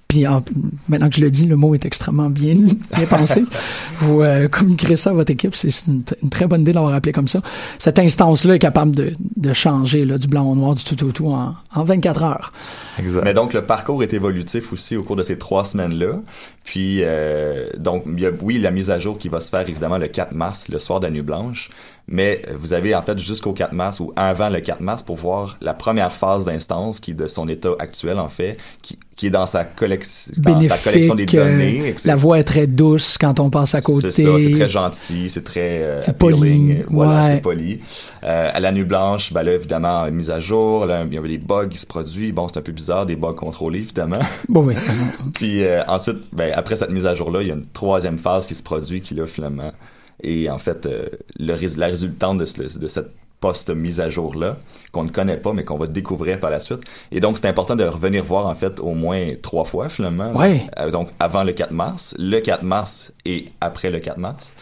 puis 0.10 0.26
en- 0.26 0.44
maintenant 0.88 1.08
que 1.08 1.16
je 1.18 1.22
le 1.22 1.30
dis, 1.30 1.46
le 1.46 1.56
mot 1.56 1.76
est 1.76 1.86
extrêmement 1.86 2.32
bien, 2.32 2.56
bien 2.56 3.06
pensé. 3.08 3.44
Vous 4.00 4.24
euh, 4.24 4.48
communiquerez 4.48 4.98
ça 4.98 5.12
à 5.12 5.14
votre 5.14 5.30
équipe, 5.32 5.54
c'est 5.56 5.70
une 5.88 6.04
très 6.32 6.48
bonne 6.48 6.62
idée 6.62 6.74
d'avoir 6.74 6.96
appelé 6.96 7.12
comme 7.14 7.28
ça. 7.28 7.42
Cette 7.78 8.00
instance-là 8.00 8.56
est 8.56 8.60
capable 8.60 8.96
de, 8.96 9.14
de 9.38 9.54
changer 9.54 10.06
là, 10.06 10.18
du 10.18 10.28
blanc 10.28 10.50
au 10.50 10.56
noir, 10.56 10.74
du 10.74 10.84
tout 10.84 11.02
au 11.06 11.12
tout 11.12 11.28
en, 11.28 11.54
en 11.76 11.84
24 11.84 12.24
heures. 12.24 12.54
Exact. 12.98 13.22
Mais 13.24 13.36
donc, 13.36 13.54
le 13.54 13.62
parcours 13.64 14.02
est 14.02 14.12
évolutif 14.14 14.74
aussi 14.74 14.98
au 14.98 15.04
cours 15.04 15.16
de 15.16 15.22
ces 15.24 15.38
trois 15.38 15.64
semaines-là. 15.64 16.20
Puis, 16.64 17.02
euh, 17.04 17.70
donc, 17.78 18.04
il 18.08 18.20
y 18.20 18.26
a, 18.26 18.32
oui, 18.42 18.58
la 18.58 18.72
mise 18.72 18.90
à 18.90 19.00
jour 19.00 19.20
qui 19.20 19.30
va 19.30 19.40
se 19.42 19.52
faire 19.52 19.68
évidemment 19.70 20.00
le 20.00 20.08
4 20.08 20.34
mars, 20.34 20.70
le 20.70 20.80
soir 20.80 21.00
de 21.00 21.06
la 21.06 21.12
nuit 21.12 21.22
blanche. 21.22 21.70
Mais 22.10 22.42
euh, 22.48 22.54
vous 22.60 22.74
avez 22.74 22.96
en 22.96 23.04
fait 23.04 23.18
jusqu'au 23.20 23.54
4 23.54 23.72
mars 23.72 24.00
ou 24.00 24.12
avant 24.16 24.50
le 24.50 24.60
4 24.60 24.82
mars 24.82 25.04
pour 25.04 25.16
voir 25.16 25.58
la 25.62 25.74
première 25.74 26.12
phase 26.12 26.46
d'instance 26.46 27.00
qui 27.00 27.12
est 27.12 27.16
de 27.16 27.28
son 27.28 27.48
état 27.48 27.70
actuel 27.80 28.20
en 28.20 28.30
fait, 28.30 28.58
qui, 28.82 28.98
qui 29.20 29.28
est 29.28 29.32
dans 29.32 29.46
sa, 29.46 29.66
dans 29.66 30.62
sa 30.62 30.78
collection 30.78 31.14
des 31.14 31.26
euh, 31.36 31.44
données. 31.44 31.90
etc. 31.90 32.08
la 32.08 32.16
voix 32.16 32.40
est 32.40 32.46
très 32.46 32.68
douce 32.68 33.18
quand 33.18 33.42
on 33.42 33.50
passe 33.50 33.76
à 33.76 33.82
côté. 33.82 34.12
C'est 34.12 34.24
ça, 34.24 34.40
c'est 34.40 34.52
très 34.52 34.70
gentil, 34.70 35.30
c'est 35.30 35.44
très 35.44 35.84
euh, 35.84 36.00
C'est 36.00 36.18
poli, 36.18 36.38
appealing. 36.38 36.84
Voilà, 36.88 37.24
ouais. 37.24 37.32
c'est 37.34 37.42
poli. 37.42 37.80
Euh, 38.24 38.50
à 38.54 38.60
la 38.62 38.72
nuit 38.72 38.86
blanche, 38.86 39.34
ben 39.34 39.44
là, 39.44 39.56
évidemment, 39.56 40.06
une 40.06 40.16
mise 40.16 40.32
à 40.32 40.40
jour, 40.40 40.86
là, 40.86 41.04
il 41.06 41.14
y 41.14 41.18
avait 41.18 41.28
des 41.28 41.38
bugs 41.38 41.68
qui 41.68 41.78
se 41.78 41.86
produisent. 41.86 42.32
Bon, 42.32 42.48
c'est 42.48 42.60
un 42.60 42.62
peu 42.62 42.72
bizarre, 42.72 43.06
des 43.06 43.18
bugs 43.18 43.34
contrôlés, 43.34 43.80
évidemment. 43.80 44.20
Bon, 44.48 44.64
oui. 44.64 44.76
Puis 45.34 45.66
euh, 45.66 45.84
ensuite, 45.90 46.20
ben, 46.32 46.54
après 46.56 46.78
cette 46.78 46.92
mise 46.92 47.06
à 47.06 47.14
jour-là, 47.14 47.42
il 47.42 47.50
y 47.50 47.52
a 47.52 47.56
une 47.56 47.66
troisième 47.66 48.20
phase 48.20 48.48
qui 48.48 48.56
se 48.56 48.64
produit, 48.64 49.02
qui 49.02 49.16
là, 49.16 49.28
finalement, 49.28 49.74
est 50.24 50.50
en 50.50 50.58
fait 50.58 50.86
euh, 50.86 51.08
le, 51.38 51.56
la 51.78 51.88
résultante 51.88 52.38
de, 52.40 52.46
ce- 52.46 52.78
de 52.80 52.88
cette 52.88 53.12
post-mise 53.40 54.02
à 54.02 54.10
jour-là, 54.10 54.58
qu'on 54.92 55.04
ne 55.06 55.10
connaît 55.10 55.38
pas, 55.38 55.54
mais 55.54 55.64
qu'on 55.64 55.78
va 55.78 55.88
découvrir 55.88 56.42
par 56.42 56.50
la 56.50 56.60
suite. 56.60 56.82
Et 57.14 57.22
donc, 57.22 57.38
c'est 57.38 57.48
important 57.48 57.78
de 57.78 57.86
revenir 57.86 58.26
voir, 58.26 58.48
en 58.48 58.56
fait, 58.56 58.82
au 58.82 58.94
moins 58.94 59.28
trois 59.42 59.64
fois, 59.64 59.88
finalement. 59.88 60.34
Ouais. 60.34 60.68
Euh, 60.78 60.92
donc, 60.92 61.10
avant 61.22 61.44
le 61.46 61.54
4 61.54 61.72
mars, 61.72 62.14
le 62.20 62.40
4 62.42 62.64
mars 62.64 63.14
et 63.24 63.46
après 63.62 63.92
le 63.92 64.00
4 64.00 64.18
mars. 64.18 64.54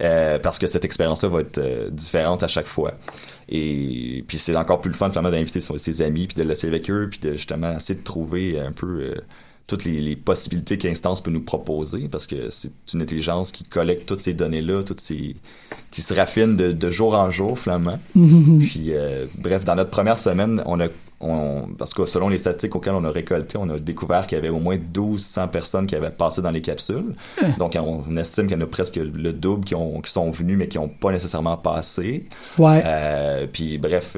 Euh, 0.00 0.38
parce 0.40 0.58
que 0.58 0.66
cette 0.66 0.84
expérience-là 0.84 1.28
va 1.28 1.40
être 1.40 1.58
euh, 1.58 1.90
différente 1.90 2.42
à 2.42 2.48
chaque 2.48 2.66
fois. 2.66 2.94
Et 3.48 4.24
puis 4.28 4.38
c'est 4.38 4.54
encore 4.56 4.80
plus 4.80 4.90
le 4.90 4.96
fun 4.96 5.10
finalement 5.10 5.30
d'inviter 5.30 5.60
ses 5.60 6.02
amis 6.02 6.26
puis 6.26 6.36
de 6.36 6.42
le 6.42 6.48
laisser 6.50 6.66
avec 6.68 6.90
eux 6.90 7.08
puis 7.10 7.18
de 7.18 7.32
justement 7.32 7.72
essayer 7.76 7.98
de 7.98 8.04
trouver 8.04 8.60
un 8.60 8.72
peu 8.72 8.86
euh, 9.00 9.14
toutes 9.68 9.84
les, 9.84 10.00
les 10.00 10.16
possibilités 10.16 10.78
qu'Instance 10.78 11.20
peut 11.20 11.30
nous 11.30 11.42
proposer 11.42 12.08
parce 12.08 12.26
que 12.26 12.50
c'est 12.50 12.72
une 12.94 13.02
intelligence 13.02 13.52
qui 13.52 13.64
collecte 13.64 14.08
toutes 14.08 14.20
ces 14.20 14.32
données-là, 14.32 14.82
toutes 14.82 15.00
ces 15.00 15.36
qui 15.90 16.02
se 16.02 16.14
raffine 16.14 16.56
de, 16.56 16.72
de 16.72 16.90
jour 16.90 17.14
en 17.14 17.30
jour 17.30 17.58
finalement. 17.58 17.98
Puis 18.12 18.88
euh, 18.88 19.26
bref, 19.36 19.64
dans 19.64 19.76
notre 19.76 19.90
première 19.90 20.18
semaine, 20.18 20.62
on 20.66 20.80
a 20.80 20.88
on, 21.20 21.68
parce 21.76 21.94
que 21.94 22.06
selon 22.06 22.28
les 22.28 22.38
statistiques 22.38 22.76
auxquelles 22.76 22.94
on 22.94 23.04
a 23.04 23.10
récolté, 23.10 23.58
on 23.58 23.68
a 23.70 23.78
découvert 23.78 24.26
qu'il 24.26 24.36
y 24.36 24.38
avait 24.38 24.50
au 24.50 24.60
moins 24.60 24.76
1200 24.76 25.48
personnes 25.48 25.86
qui 25.86 25.96
avaient 25.96 26.10
passé 26.10 26.42
dans 26.42 26.52
les 26.52 26.60
capsules. 26.60 27.16
Donc, 27.58 27.76
on, 27.76 28.16
estime 28.16 28.46
qu'il 28.46 28.56
y 28.56 28.60
en 28.60 28.62
a 28.62 28.68
presque 28.68 28.96
le 28.96 29.32
double 29.32 29.64
qui, 29.64 29.74
ont, 29.74 30.00
qui 30.00 30.12
sont 30.12 30.30
venus, 30.30 30.56
mais 30.56 30.68
qui 30.68 30.78
n'ont 30.78 30.88
pas 30.88 31.10
nécessairement 31.10 31.56
passé. 31.56 32.26
Ouais. 32.56 32.82
Euh, 32.84 33.48
puis 33.52 33.78
bref, 33.78 34.16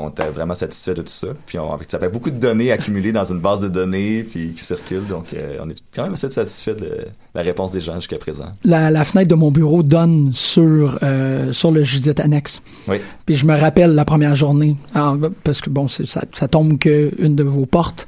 on 0.00 0.10
était 0.10 0.28
vraiment 0.28 0.54
satisfait 0.54 0.94
de 0.94 1.02
tout 1.02 1.12
ça. 1.12 1.28
Puis 1.46 1.58
on, 1.58 1.78
ça 1.88 1.98
fait 1.98 2.08
beaucoup 2.08 2.30
de 2.30 2.38
données 2.38 2.72
accumulées 2.72 3.12
dans 3.12 3.24
une 3.24 3.40
base 3.40 3.60
de 3.60 3.68
données 3.68 4.24
puis 4.24 4.52
qui 4.52 4.62
circulent. 4.62 5.06
Donc, 5.06 5.32
euh, 5.32 5.58
on 5.62 5.70
est 5.70 5.80
quand 5.94 6.02
même 6.04 6.14
assez 6.14 6.30
satisfait 6.30 6.74
de 6.74 6.90
la 7.34 7.42
réponse 7.42 7.70
des 7.70 7.80
gens 7.80 7.96
jusqu'à 7.96 8.18
présent. 8.18 8.50
La, 8.64 8.90
la 8.90 9.04
fenêtre 9.04 9.28
de 9.28 9.34
mon 9.34 9.50
bureau 9.50 9.82
donne 9.82 10.32
sur, 10.32 10.98
euh, 11.02 11.52
sur 11.52 11.70
le 11.70 11.82
Judith 11.82 12.18
Annexe. 12.20 12.62
Oui. 12.88 12.96
Puis 13.24 13.36
je 13.36 13.46
me 13.46 13.56
rappelle 13.56 13.94
la 13.94 14.04
première 14.04 14.36
journée, 14.36 14.76
Alors, 14.94 15.16
parce 15.44 15.60
que 15.60 15.70
bon, 15.70 15.88
ça, 15.88 16.22
ça 16.32 16.48
tombe 16.48 16.78
que 16.78 17.12
une 17.18 17.36
de 17.36 17.42
vos 17.42 17.66
portes 17.66 18.06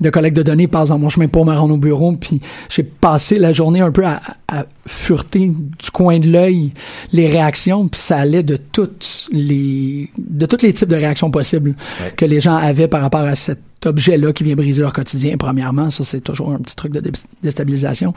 de 0.00 0.10
collecte 0.10 0.36
de 0.36 0.42
données 0.42 0.66
passe 0.66 0.88
dans 0.88 0.98
mon 0.98 1.08
chemin 1.08 1.28
pour 1.28 1.44
me 1.44 1.54
rendre 1.54 1.74
au 1.74 1.78
bureau. 1.78 2.12
Puis 2.16 2.40
j'ai 2.68 2.82
passé 2.82 3.38
la 3.38 3.52
journée 3.52 3.80
un 3.80 3.90
peu 3.90 4.04
à, 4.06 4.20
à 4.48 4.64
fureter 4.86 5.48
du 5.48 5.90
coin 5.92 6.18
de 6.18 6.28
l'œil 6.30 6.72
les 7.12 7.28
réactions. 7.28 7.86
Puis 7.88 8.00
ça 8.00 8.16
allait 8.18 8.42
de 8.42 8.56
toutes 8.56 9.28
les 9.32 10.10
de 10.18 10.46
tous 10.46 10.62
les 10.62 10.72
types 10.72 10.88
de 10.88 10.96
réactions 10.96 11.30
possibles 11.30 11.74
Ouais. 12.02 12.12
que 12.16 12.24
les 12.24 12.40
gens 12.40 12.56
avaient 12.56 12.88
par 12.88 13.02
rapport 13.02 13.20
à 13.20 13.36
cet 13.36 13.60
objet-là 13.84 14.32
qui 14.32 14.44
vient 14.44 14.54
briser 14.54 14.80
leur 14.82 14.92
quotidien. 14.92 15.36
Premièrement, 15.38 15.90
ça 15.90 16.04
c'est 16.04 16.20
toujours 16.20 16.52
un 16.52 16.58
petit 16.58 16.76
truc 16.76 16.92
de 16.92 17.00
dé- 17.00 17.12
déstabilisation, 17.42 18.14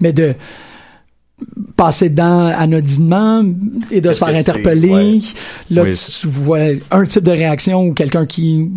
mais 0.00 0.12
de 0.12 0.34
passer 1.76 2.08
dedans 2.10 2.46
anodinement 2.46 3.42
et 3.90 4.00
de 4.00 4.12
se 4.12 4.24
faire 4.24 4.36
interpeller. 4.36 4.88
Ouais. 4.90 5.18
Là, 5.70 5.82
Oui. 5.82 5.90
tu 6.20 6.26
vois 6.28 6.58
un 6.90 7.04
type 7.04 7.24
de 7.24 7.30
réaction 7.30 7.86
ou 7.86 7.92
quelqu'un 7.94 8.26
qui 8.26 8.70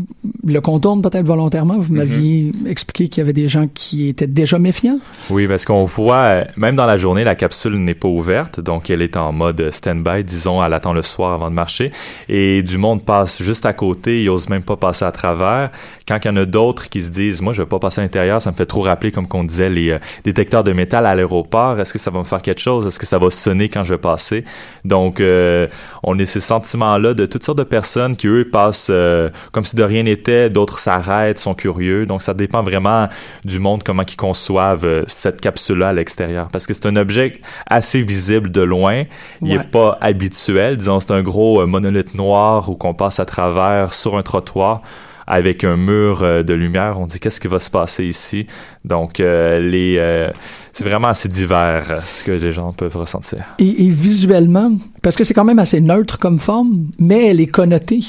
le 0.46 0.62
contourne 0.62 1.02
peut-être 1.02 1.26
volontairement. 1.26 1.78
Vous 1.78 1.94
m'aviez 1.94 2.52
expliqué 2.68 3.08
qu'il 3.08 3.22
y 3.22 3.24
avait 3.24 3.34
des 3.34 3.48
gens 3.48 3.68
qui 3.74 4.08
étaient 4.08 4.28
déjà 4.28 4.60
méfiants. 4.60 5.00
Oui, 5.30 5.48
parce 5.48 5.66
qu'on 5.66 5.84
voit, 5.84 6.16
euh, 6.16 6.44
même 6.58 6.76
dans 6.76 6.86
la 6.86 6.98
journée, 6.98 7.24
la 7.24 7.36
capsule 7.36 7.76
n'est 7.78 7.94
pas 7.96 8.08
ouverte, 8.08 8.60
donc 8.60 8.90
elle 8.90 9.02
est 9.02 9.18
en 9.18 9.32
mode 9.32 9.72
stand-by, 9.72 10.24
disons, 10.24 10.64
elle 10.64 10.74
attend 10.74 10.94
le 10.94 11.02
soir 11.02 11.34
avant 11.34 11.50
de 11.50 11.56
marcher, 11.56 11.92
et 12.30 12.64
du 12.64 12.78
monde 12.78 13.04
passe 13.04 13.42
juste 13.42 13.66
à 13.66 13.74
côté, 13.74 14.24
ils 14.24 14.30
osent 14.30 14.50
même 14.50 14.64
pas 14.64 14.78
passer 14.78 15.06
à 15.06 15.12
travers. 15.12 15.72
Quand 16.08 16.18
il 16.24 16.28
y 16.28 16.32
en 16.32 16.38
a 16.38 16.46
d'autres 16.46 16.90
qui 16.90 17.02
se 17.02 17.10
disent, 17.10 17.42
moi, 17.42 17.54
je 17.54 17.62
vais 17.64 17.68
pas 17.68 17.80
passer 17.80 18.02
à 18.02 18.04
l'intérieur, 18.04 18.42
ça 18.42 18.52
me 18.52 18.56
fait 18.56 18.66
trop 18.66 18.82
rappeler, 18.82 19.12
comme 19.12 19.28
qu'on 19.28 19.44
disait, 19.44 19.70
les 19.70 19.90
euh, 19.92 20.00
détecteurs 20.24 20.64
de 20.64 20.72
métal 20.72 21.06
à 21.06 21.16
l'aéroport, 21.16 21.80
est-ce 21.80 21.94
que 21.94 22.00
ça 22.00 22.12
va 22.12 22.20
me 22.20 22.24
faire 22.26 22.42
quelque 22.42 22.55
chose? 22.62 22.88
Est-ce 22.88 23.00
que 23.00 23.06
ça 23.06 23.18
va 23.18 23.30
sonner 23.32 23.70
quand 23.70 23.84
je 23.84 23.94
vais 23.94 24.00
passer? 24.00 24.44
Donc, 24.84 25.20
euh, 25.20 25.68
on 26.04 26.18
a 26.20 26.26
ces 26.26 26.42
sentiments-là 26.42 27.14
de 27.14 27.26
toutes 27.26 27.44
sortes 27.44 27.58
de 27.58 27.64
personnes 27.64 28.16
qui, 28.16 28.28
eux, 28.28 28.48
passent 28.52 28.90
euh, 28.92 29.30
comme 29.52 29.66
si 29.66 29.76
de 29.76 29.84
rien 29.84 30.04
n'était, 30.04 30.50
d'autres 30.50 30.80
s'arrêtent, 30.80 31.40
sont 31.40 31.54
curieux. 31.56 32.06
Donc, 32.06 32.22
ça 32.22 32.34
dépend 32.34 32.64
vraiment 32.64 33.08
du 33.44 33.60
monde, 33.60 33.84
comment 33.84 34.04
ils 34.08 34.16
conçoivent 34.16 34.86
euh, 34.86 35.04
cette 35.08 35.42
capsule-là 35.42 35.90
à 35.90 35.94
l'extérieur. 35.94 36.48
Parce 36.52 36.68
que 36.68 36.74
c'est 36.74 36.86
un 36.86 36.96
objet 36.96 37.42
assez 37.68 38.02
visible 38.02 38.52
de 38.52 38.62
loin. 38.62 39.04
Il 39.42 39.50
Ouais. 39.50 39.56
est 39.64 39.72
pas 39.72 39.98
habituel. 40.02 40.78
Disons, 40.78 41.00
c'est 41.00 41.12
un 41.12 41.22
gros 41.24 41.66
monolithe 41.66 42.16
noir 42.16 42.70
où 42.70 42.76
qu'on 42.76 42.94
passe 42.94 43.20
à 43.20 43.26
travers 43.26 43.94
sur 43.94 44.18
un 44.18 44.24
trottoir 44.24 44.82
avec 45.28 45.64
un 45.64 45.78
mur 45.78 46.24
euh, 46.24 46.44
de 46.44 46.54
lumière. 46.54 47.00
On 47.00 47.08
dit 47.08 47.20
qu'est-ce 47.20 47.40
qui 47.40 47.48
va 47.48 47.60
se 47.60 47.70
passer 47.70 48.06
ici? 48.06 48.48
Donc, 48.84 49.20
euh, 49.20 49.60
les, 49.60 49.98
euh, 49.98 50.30
c'est 50.72 50.84
vraiment 50.84 51.08
assez 51.08 51.30
divers 51.30 52.02
ce 52.06 52.24
que 52.24 52.32
les 52.32 52.52
gens 52.52 52.74
peuvent 52.74 52.98
ressentir. 52.98 53.56
Et, 53.60 53.86
et 53.86 53.90
visuellement, 53.90 54.72
parce 55.02 55.16
que 55.16 55.24
c'est 55.24 55.34
quand 55.34 55.46
même 55.46 55.60
assez 55.60 55.82
neutre 55.82 56.20
comme 56.20 56.40
forme, 56.40 56.88
mais 57.00 57.28
elle 57.28 57.40
est 57.40 57.48
connotée 57.48 58.02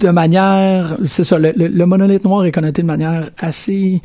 de 0.00 0.10
manière, 0.10 0.96
c'est 1.06 1.24
ça, 1.24 1.38
le, 1.38 1.52
le- 1.56 1.66
le 1.66 1.86
monolithe 1.86 2.24
noir 2.24 2.44
est 2.44 2.52
connoté 2.52 2.82
de 2.82 2.86
manière 2.86 3.30
assez 3.38 4.00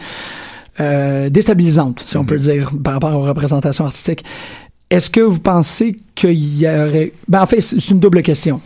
euh, 0.79 1.29
déstabilisante, 1.29 1.99
si 2.07 2.17
on 2.17 2.25
peut 2.25 2.33
le 2.33 2.39
dire, 2.39 2.71
par 2.83 2.93
rapport 2.93 3.13
aux 3.15 3.21
représentations 3.21 3.85
artistiques. 3.85 4.23
Est-ce 4.89 5.11
que 5.11 5.21
vous 5.21 5.39
pensez 5.39 5.95
qu'il 6.15 6.57
y 6.59 6.67
aurait... 6.67 7.11
Ben, 7.27 7.41
en 7.41 7.45
fait, 7.45 7.61
c'est 7.61 7.89
une 7.89 7.99
double 7.99 8.23
question. 8.23 8.59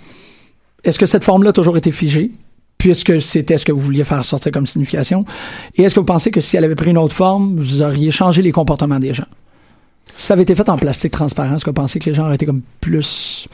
Est-ce 0.85 0.97
que 0.97 1.05
cette 1.05 1.23
forme-là 1.25 1.49
a 1.49 1.53
toujours 1.53 1.75
été 1.75 1.91
figée? 1.91 2.31
Puisque 2.77 3.21
c'était 3.21 3.57
ce 3.57 3.65
que 3.65 3.71
vous 3.71 3.79
vouliez 3.79 4.03
faire 4.03 4.23
sortir 4.25 4.51
comme 4.51 4.65
signification. 4.65 5.25
Et 5.75 5.83
est-ce 5.83 5.95
que 5.95 5.99
vous 5.99 6.05
pensez 6.05 6.29
que 6.31 6.41
si 6.41 6.57
elle 6.57 6.63
avait 6.63 6.75
pris 6.75 6.91
une 6.91 6.97
autre 6.97 7.15
forme, 7.15 7.57
vous 7.57 7.81
auriez 7.81 8.11
changé 8.11 8.41
les 8.41 8.51
comportements 8.51 8.99
des 8.99 9.13
gens? 9.13 9.27
Ça 10.15 10.33
avait 10.33 10.43
été 10.43 10.55
fait 10.55 10.69
en 10.69 10.77
plastique 10.77 11.11
transparent, 11.11 11.55
est-ce 11.55 11.65
que 11.65 11.71
vous 11.71 11.73
pensez 11.73 11.99
que 11.99 12.09
les 12.09 12.13
gens 12.13 12.25
auraient 12.25 12.35
été 12.35 12.45
comme 12.45 12.61
plus... 12.81 13.47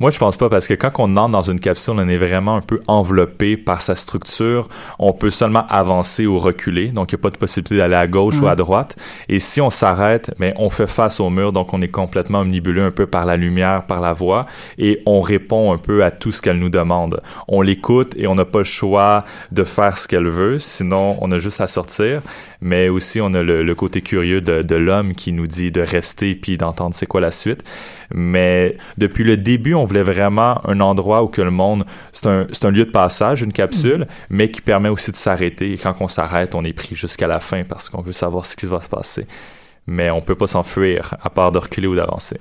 Moi, 0.00 0.10
je 0.10 0.18
pense 0.18 0.36
pas 0.36 0.48
parce 0.48 0.66
que 0.66 0.74
quand 0.74 0.90
on 0.98 1.16
entre 1.16 1.30
dans 1.30 1.42
une 1.42 1.60
capsule, 1.60 1.94
on 1.96 2.08
est 2.08 2.16
vraiment 2.16 2.56
un 2.56 2.60
peu 2.60 2.80
enveloppé 2.86 3.56
par 3.56 3.80
sa 3.80 3.94
structure. 3.94 4.68
On 4.98 5.12
peut 5.12 5.30
seulement 5.30 5.66
avancer 5.68 6.26
ou 6.26 6.38
reculer, 6.38 6.88
donc 6.88 7.12
il 7.12 7.14
n'y 7.14 7.20
a 7.20 7.22
pas 7.22 7.30
de 7.30 7.36
possibilité 7.36 7.76
d'aller 7.76 7.94
à 7.94 8.06
gauche 8.06 8.40
ou 8.40 8.46
à 8.46 8.56
droite. 8.56 8.96
Et 9.28 9.40
si 9.40 9.60
on 9.60 9.70
s'arrête, 9.70 10.34
mais 10.38 10.54
on 10.56 10.70
fait 10.70 10.86
face 10.86 11.20
au 11.20 11.30
mur, 11.30 11.52
donc 11.52 11.72
on 11.72 11.82
est 11.82 11.88
complètement 11.88 12.40
omnibulé 12.40 12.80
un 12.80 12.90
peu 12.90 13.06
par 13.06 13.24
la 13.24 13.36
lumière, 13.36 13.84
par 13.86 14.00
la 14.00 14.12
voix, 14.12 14.46
et 14.78 15.00
on 15.06 15.20
répond 15.20 15.72
un 15.72 15.78
peu 15.78 16.04
à 16.04 16.10
tout 16.10 16.32
ce 16.32 16.42
qu'elle 16.42 16.58
nous 16.58 16.70
demande. 16.70 17.20
On 17.48 17.62
l'écoute 17.62 18.14
et 18.16 18.26
on 18.26 18.34
n'a 18.34 18.44
pas 18.44 18.58
le 18.58 18.64
choix 18.64 19.24
de 19.52 19.64
faire 19.64 19.98
ce 19.98 20.08
qu'elle 20.08 20.28
veut, 20.28 20.58
sinon 20.58 21.16
on 21.20 21.30
a 21.32 21.38
juste 21.38 21.60
à 21.60 21.68
sortir. 21.68 22.20
Mais 22.60 22.88
aussi, 22.88 23.20
on 23.20 23.34
a 23.34 23.42
le, 23.42 23.62
le 23.62 23.74
côté 23.74 24.00
curieux 24.00 24.40
de, 24.40 24.62
de 24.62 24.76
l'homme 24.76 25.14
qui 25.14 25.32
nous 25.32 25.46
dit 25.46 25.70
de 25.70 25.82
rester 25.82 26.34
puis 26.34 26.56
d'entendre 26.56 26.94
c'est 26.94 27.06
quoi 27.06 27.20
la 27.20 27.30
suite. 27.30 27.62
Mais 28.14 28.76
depuis 28.96 29.24
le 29.24 29.36
début, 29.36 29.74
on 29.74 29.83
voulait 29.84 30.02
vraiment 30.02 30.60
un 30.66 30.80
endroit 30.80 31.22
où 31.22 31.28
que 31.28 31.42
le 31.42 31.50
monde, 31.50 31.84
c'est 32.12 32.26
un, 32.26 32.46
un 32.62 32.70
lieu 32.70 32.84
de 32.84 32.90
passage, 32.90 33.42
une 33.42 33.52
capsule, 33.52 34.06
mais 34.30 34.50
qui 34.50 34.60
permet 34.60 34.88
aussi 34.88 35.10
de 35.10 35.16
s'arrêter. 35.16 35.72
Et 35.72 35.78
quand 35.78 35.94
on 36.00 36.08
s'arrête, 36.08 36.54
on 36.54 36.64
est 36.64 36.72
pris 36.72 36.94
jusqu'à 36.94 37.26
la 37.26 37.40
fin 37.40 37.64
parce 37.64 37.88
qu'on 37.88 38.02
veut 38.02 38.12
savoir 38.12 38.46
ce 38.46 38.56
qui 38.56 38.66
va 38.66 38.80
se 38.80 38.88
passer. 38.88 39.26
Mais 39.86 40.10
on 40.10 40.22
peut 40.22 40.34
pas 40.34 40.46
s'enfuir 40.46 41.14
à 41.22 41.28
part 41.28 41.52
de 41.52 41.58
reculer 41.58 41.86
ou 41.86 41.94
d'avancer. 41.94 42.38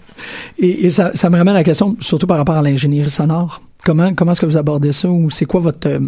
Et, 0.57 0.85
et 0.85 0.89
ça, 0.89 1.11
ça 1.13 1.29
me 1.29 1.37
ramène 1.37 1.55
à 1.55 1.59
la 1.59 1.63
question, 1.65 1.97
surtout 1.99 2.25
par 2.27 2.37
rapport 2.37 2.55
à 2.55 2.61
l'ingénierie 2.61 3.09
sonore. 3.09 3.61
Comment, 3.85 4.13
comment 4.13 4.31
est-ce 4.31 4.39
que 4.39 4.45
vous 4.45 4.55
abordez 4.55 4.93
ça 4.93 5.09
ou 5.09 5.29
c'est 5.29 5.43
quoi 5.43 5.59
votre, 5.59 5.89
euh, 5.89 5.99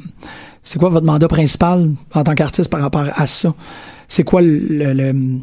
c'est 0.64 0.80
quoi 0.80 0.88
votre 0.88 1.06
mandat 1.06 1.28
principal 1.28 1.92
en 2.14 2.24
tant 2.24 2.36
qu'artiste 2.36 2.70
par 2.70 2.80
rapport 2.80 3.08
à 3.14 3.28
ça? 3.28 3.54
C'est 4.08 4.24
quoi 4.24 4.42
le, 4.42 4.60
le- 4.60 4.94
le- 4.94 5.40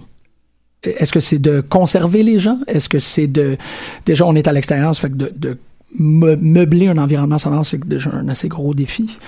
est-ce 0.83 1.13
que 1.13 1.21
c'est 1.21 1.39
de 1.39 1.61
conserver 1.61 2.23
les 2.23 2.39
gens? 2.39 2.59
Est-ce 2.69 2.89
que 2.89 2.99
c'est 2.99 3.27
de, 3.27 3.59
déjà 4.07 4.25
on 4.25 4.35
est 4.35 4.49
à 4.49 4.53
l'extérieur, 4.53 4.95
ça 4.95 5.03
fait 5.03 5.11
que 5.11 5.17
de, 5.17 5.59
meubler 5.99 6.89
un 6.89 6.99
environnement 6.99 7.39
sonore, 7.39 7.67
c'est 7.67 7.87
déjà 7.87 8.11
un 8.13 8.29
assez 8.29 8.49
gros 8.49 8.75
défi. 8.75 9.19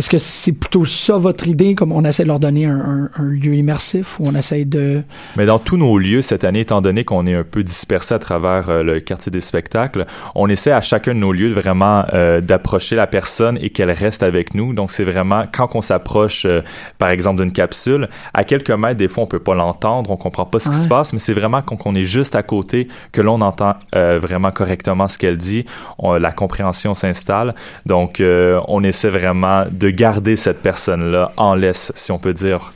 Est-ce 0.00 0.08
que 0.08 0.16
c'est 0.16 0.52
plutôt 0.52 0.86
ça 0.86 1.18
votre 1.18 1.46
idée, 1.46 1.74
comme 1.74 1.92
on 1.92 2.06
essaie 2.06 2.22
de 2.22 2.28
leur 2.28 2.40
donner 2.40 2.64
un, 2.64 3.10
un, 3.14 3.22
lieu 3.22 3.54
immersif 3.54 4.18
ou 4.18 4.28
on 4.28 4.34
essaie 4.34 4.64
de... 4.64 5.02
Mais 5.36 5.44
dans 5.44 5.58
tous 5.58 5.76
nos 5.76 5.98
lieux 5.98 6.22
cette 6.22 6.42
année, 6.44 6.60
étant 6.60 6.80
donné 6.80 7.04
qu'on 7.04 7.26
est 7.26 7.34
un 7.34 7.44
peu 7.44 7.62
dispersé 7.62 8.14
à 8.14 8.18
travers 8.18 8.70
euh, 8.70 8.82
le 8.82 9.00
quartier 9.00 9.30
des 9.30 9.42
spectacles, 9.42 10.06
on 10.34 10.48
essaie 10.48 10.72
à 10.72 10.80
chacun 10.80 11.12
de 11.12 11.18
nos 11.18 11.32
lieux 11.32 11.52
vraiment 11.52 12.06
euh, 12.14 12.40
d'approcher 12.40 12.96
la 12.96 13.06
personne 13.06 13.58
et 13.60 13.68
qu'elle 13.68 13.90
reste 13.90 14.22
avec 14.22 14.54
nous. 14.54 14.72
Donc 14.72 14.90
c'est 14.90 15.04
vraiment 15.04 15.44
quand 15.52 15.68
on 15.74 15.82
s'approche, 15.82 16.46
euh, 16.46 16.62
par 16.96 17.10
exemple, 17.10 17.42
d'une 17.42 17.52
capsule, 17.52 18.08
à 18.32 18.44
quelques 18.44 18.70
mètres, 18.70 18.96
des 18.96 19.08
fois 19.08 19.24
on 19.24 19.26
peut 19.26 19.38
pas 19.38 19.54
l'entendre, 19.54 20.10
on 20.10 20.16
comprend 20.16 20.46
pas 20.46 20.60
ce 20.60 20.70
qui 20.70 20.76
se 20.76 20.88
passe, 20.88 21.12
mais 21.12 21.18
c'est 21.18 21.34
vraiment 21.34 21.60
quand 21.60 21.76
on 21.84 21.94
est 21.94 22.04
juste 22.04 22.36
à 22.36 22.42
côté 22.42 22.88
que 23.12 23.20
l'on 23.20 23.42
entend 23.42 23.74
vraiment 23.92 24.50
correctement 24.50 25.08
ce 25.08 25.18
qu'elle 25.18 25.36
dit, 25.36 25.66
la 26.02 26.32
compréhension 26.32 26.94
s'installe. 26.94 27.54
Donc 27.84 28.22
on 28.22 28.82
essaie 28.82 29.10
vraiment 29.10 29.64
de 29.70 29.89
garder 29.92 30.36
cette 30.36 30.62
personne-là 30.62 31.32
en 31.36 31.54
laisse, 31.54 31.92
si 31.94 32.12
on 32.12 32.18
peut 32.18 32.34
dire 32.34 32.72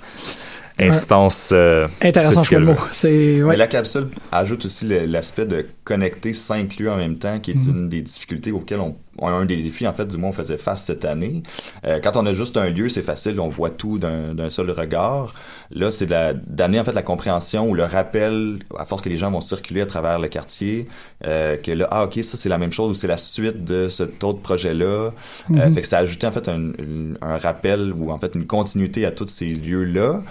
instance. 0.79 1.51
Euh, 1.53 1.87
Intéressant 2.03 2.45
ce 2.45 2.57
mot. 2.57 2.75
C'est 2.91 3.41
Mais 3.47 3.57
la 3.57 3.67
capsule 3.67 4.09
ajoute 4.33 4.65
aussi 4.67 4.87
l'aspect 5.07 5.47
de 5.47 5.67
connecter 5.85 6.33
cinq 6.33 6.79
lieux 6.79 6.91
en 6.91 6.97
même 6.97 7.19
temps, 7.19 7.39
qui 7.39 7.53
est 7.53 7.55
mhm. 7.55 7.71
une 7.71 7.89
des 7.89 8.03
difficultés 8.03 8.53
auxquelles 8.53 8.81
on, 8.81 8.97
un 9.23 9.45
des 9.45 9.63
défis 9.63 9.87
en 9.87 9.93
fait 9.93 10.07
du 10.07 10.17
moins 10.17 10.31
on 10.31 10.33
faisait 10.33 10.57
face 10.57 10.83
cette 10.83 11.05
année. 11.05 11.43
Euh, 11.85 12.01
quand 12.03 12.17
on 12.17 12.27
a 12.27 12.33
juste 12.33 12.57
un 12.57 12.69
lieu, 12.69 12.89
c'est 12.89 13.03
facile, 13.03 13.41
on 13.41 13.49
voit 13.49 13.71
tout 13.71 13.99
d'un 13.99 14.51
seul 14.51 14.71
regard. 14.71 15.35
Là, 15.71 15.91
c'est 15.91 16.07
d'amener 16.07 16.81
en 16.81 16.85
fait 16.85 16.93
la 16.93 17.03
compréhension 17.03 17.69
ou 17.69 17.75
le 17.75 17.85
rappel, 17.85 18.59
à 18.79 18.85
force 18.85 19.03
que 19.03 19.09
les 19.09 19.17
gens 19.17 19.31
vont 19.31 19.41
circuler 19.41 19.81
à 19.81 19.87
travers 19.87 20.19
le 20.19 20.29
quartier, 20.29 20.87
euh, 21.25 21.57
que 21.57 21.71
là, 21.71 21.89
ah 21.91 22.05
ok, 22.05 22.23
ça 22.23 22.37
c'est 22.37 22.49
la 22.49 22.59
même 22.59 22.73
chose 22.73 22.91
ou 22.91 22.95
c'est 22.95 23.07
la 23.07 23.17
suite 23.17 23.65
de 23.65 23.89
cet 23.89 24.23
autre 24.25 24.41
projet-là. 24.41 24.85
Euh, 24.85 25.11
mhm. 25.49 25.75
fait 25.75 25.81
que 25.83 25.87
ça 25.87 25.99
a 25.99 26.01
ajouté 26.01 26.27
en 26.27 26.33
fait 26.33 26.49
un, 26.49 26.73
un 27.21 27.37
rappel 27.37 27.93
ou 27.97 28.11
en 28.11 28.19
fait 28.19 28.35
une 28.35 28.47
continuité 28.47 29.07
à 29.07 29.11
tous 29.11 29.27
ces 29.29 29.47
lieux-là 29.47 30.23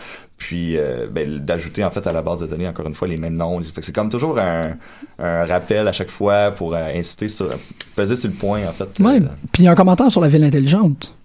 puis 0.44 0.78
euh, 0.78 1.08
ben, 1.10 1.40
d'ajouter 1.40 1.86
en 1.86 1.92
fait 1.92 2.06
à 2.06 2.12
la 2.12 2.22
base 2.22 2.42
de 2.42 2.48
données 2.48 2.68
encore 2.68 2.88
une 2.88 2.96
fois 2.96 3.08
les 3.08 3.16
mêmes 3.16 3.38
noms. 3.38 3.62
c'est 3.64 3.96
comme 3.96 4.10
toujours 4.10 4.38
un, 4.40 4.76
rappel 5.18 5.88
à 5.88 5.94
chaque 5.94 6.10
fois 6.10 6.52
pour 6.52 6.76
euh, 6.76 6.92
inciter 6.94 7.30
sur 7.30 7.50
peser 7.96 8.18
sur 8.18 8.30
le 8.30 8.36
point 8.36 8.68
en 8.68 8.73
fait. 8.74 8.90
Oui. 9.00 9.20
Puis 9.52 9.64
il 9.64 9.66
y 9.66 9.68
a 9.68 9.72
un 9.72 9.76
commentaire 9.76 10.12
sur 10.12 10.22
la 10.22 10.28
ville 10.28 10.44
intelligente. 10.44 11.16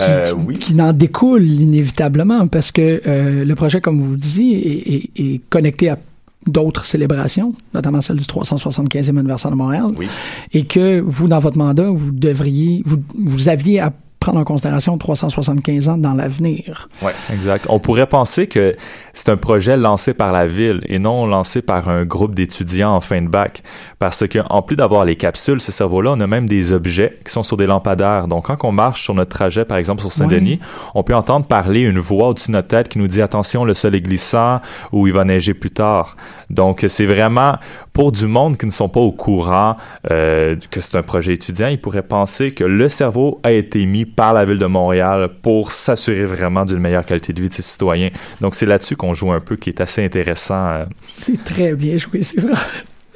Qui, 0.00 0.04
euh, 0.08 0.24
qui, 0.58 0.74
n'en 0.74 0.92
découle 0.92 1.44
inévitablement 1.44 2.48
parce 2.48 2.72
que 2.72 3.00
le 3.44 3.54
projet, 3.54 3.80
comme 3.80 4.02
vous 4.02 4.16
disiez, 4.16 5.12
est, 5.16 5.40
connecté 5.48 5.90
à 5.90 5.98
d'autres 6.44 6.84
célébrations, 6.84 7.54
notamment 7.72 8.00
celle 8.00 8.16
du 8.16 8.24
375e 8.24 9.16
anniversaire 9.16 9.52
de 9.52 9.56
Montréal, 9.56 9.86
oui. 9.96 10.08
et 10.52 10.64
que 10.64 10.98
vous, 10.98 11.28
dans 11.28 11.38
votre 11.38 11.56
mandat, 11.56 11.88
vous 11.88 12.10
devriez, 12.10 12.82
vous, 12.84 12.96
vous 13.16 13.48
aviez 13.48 13.78
à 13.78 13.92
prendre 14.26 14.40
en 14.40 14.44
considération 14.44 14.98
375 14.98 15.88
ans 15.88 15.98
dans 15.98 16.14
l'avenir. 16.14 16.88
Oui, 17.00 17.12
exact. 17.32 17.66
On 17.68 17.78
pourrait 17.78 18.06
penser 18.06 18.48
que 18.48 18.74
c'est 19.12 19.28
un 19.28 19.36
projet 19.36 19.76
lancé 19.76 20.14
par 20.14 20.32
la 20.32 20.48
ville 20.48 20.80
et 20.88 20.98
non 20.98 21.26
lancé 21.26 21.62
par 21.62 21.88
un 21.88 22.04
groupe 22.04 22.34
d'étudiants 22.34 22.92
en 22.92 23.00
fin 23.00 23.22
de 23.22 23.28
bac. 23.28 23.62
Parce 24.00 24.26
que, 24.26 24.40
en 24.50 24.62
plus 24.62 24.74
d'avoir 24.74 25.04
les 25.04 25.14
capsules, 25.14 25.60
ces 25.60 25.70
cerveaux-là, 25.70 26.14
on 26.16 26.20
a 26.20 26.26
même 26.26 26.48
des 26.48 26.72
objets 26.72 27.20
qui 27.24 27.32
sont 27.32 27.44
sur 27.44 27.56
des 27.56 27.66
lampadaires. 27.66 28.26
Donc, 28.26 28.46
quand 28.46 28.64
on 28.64 28.72
marche 28.72 29.04
sur 29.04 29.14
notre 29.14 29.30
trajet, 29.30 29.64
par 29.64 29.78
exemple, 29.78 30.00
sur 30.00 30.12
Saint-Denis, 30.12 30.58
on 30.96 31.04
peut 31.04 31.14
entendre 31.14 31.46
parler 31.46 31.82
une 31.82 32.00
voix 32.00 32.30
au-dessus 32.30 32.48
de 32.48 32.54
notre 32.54 32.68
tête 32.68 32.88
qui 32.88 32.98
nous 32.98 33.06
dit 33.06 33.22
attention, 33.22 33.64
le 33.64 33.74
sol 33.74 33.94
est 33.94 34.00
glissant 34.00 34.60
ou 34.90 35.06
il 35.06 35.12
va 35.12 35.24
neiger 35.24 35.54
plus 35.54 35.70
tard. 35.70 36.16
Donc, 36.50 36.84
c'est 36.88 37.06
vraiment 37.06 37.58
pour 37.96 38.12
du 38.12 38.26
monde 38.26 38.58
qui 38.58 38.66
ne 38.66 38.70
sont 38.70 38.90
pas 38.90 39.00
au 39.00 39.10
courant 39.10 39.78
euh, 40.10 40.54
que 40.70 40.82
c'est 40.82 40.98
un 40.98 41.02
projet 41.02 41.32
étudiant, 41.32 41.68
ils 41.68 41.80
pourraient 41.80 42.02
penser 42.02 42.52
que 42.52 42.62
le 42.62 42.90
cerveau 42.90 43.40
a 43.42 43.52
été 43.52 43.86
mis 43.86 44.04
par 44.04 44.34
la 44.34 44.44
ville 44.44 44.58
de 44.58 44.66
Montréal 44.66 45.30
pour 45.40 45.72
s'assurer 45.72 46.26
vraiment 46.26 46.66
d'une 46.66 46.78
meilleure 46.78 47.06
qualité 47.06 47.32
de 47.32 47.40
vie 47.40 47.48
de 47.48 47.54
ses 47.54 47.62
citoyens. 47.62 48.10
Donc, 48.42 48.54
c'est 48.54 48.66
là-dessus 48.66 48.96
qu'on 48.96 49.14
joue 49.14 49.32
un 49.32 49.40
peu, 49.40 49.56
qui 49.56 49.70
est 49.70 49.80
assez 49.80 50.04
intéressant. 50.04 50.66
Euh. 50.66 50.84
C'est 51.10 51.42
très 51.42 51.72
bien 51.72 51.96
joué, 51.96 52.22
c'est 52.22 52.38
vrai. 52.38 52.52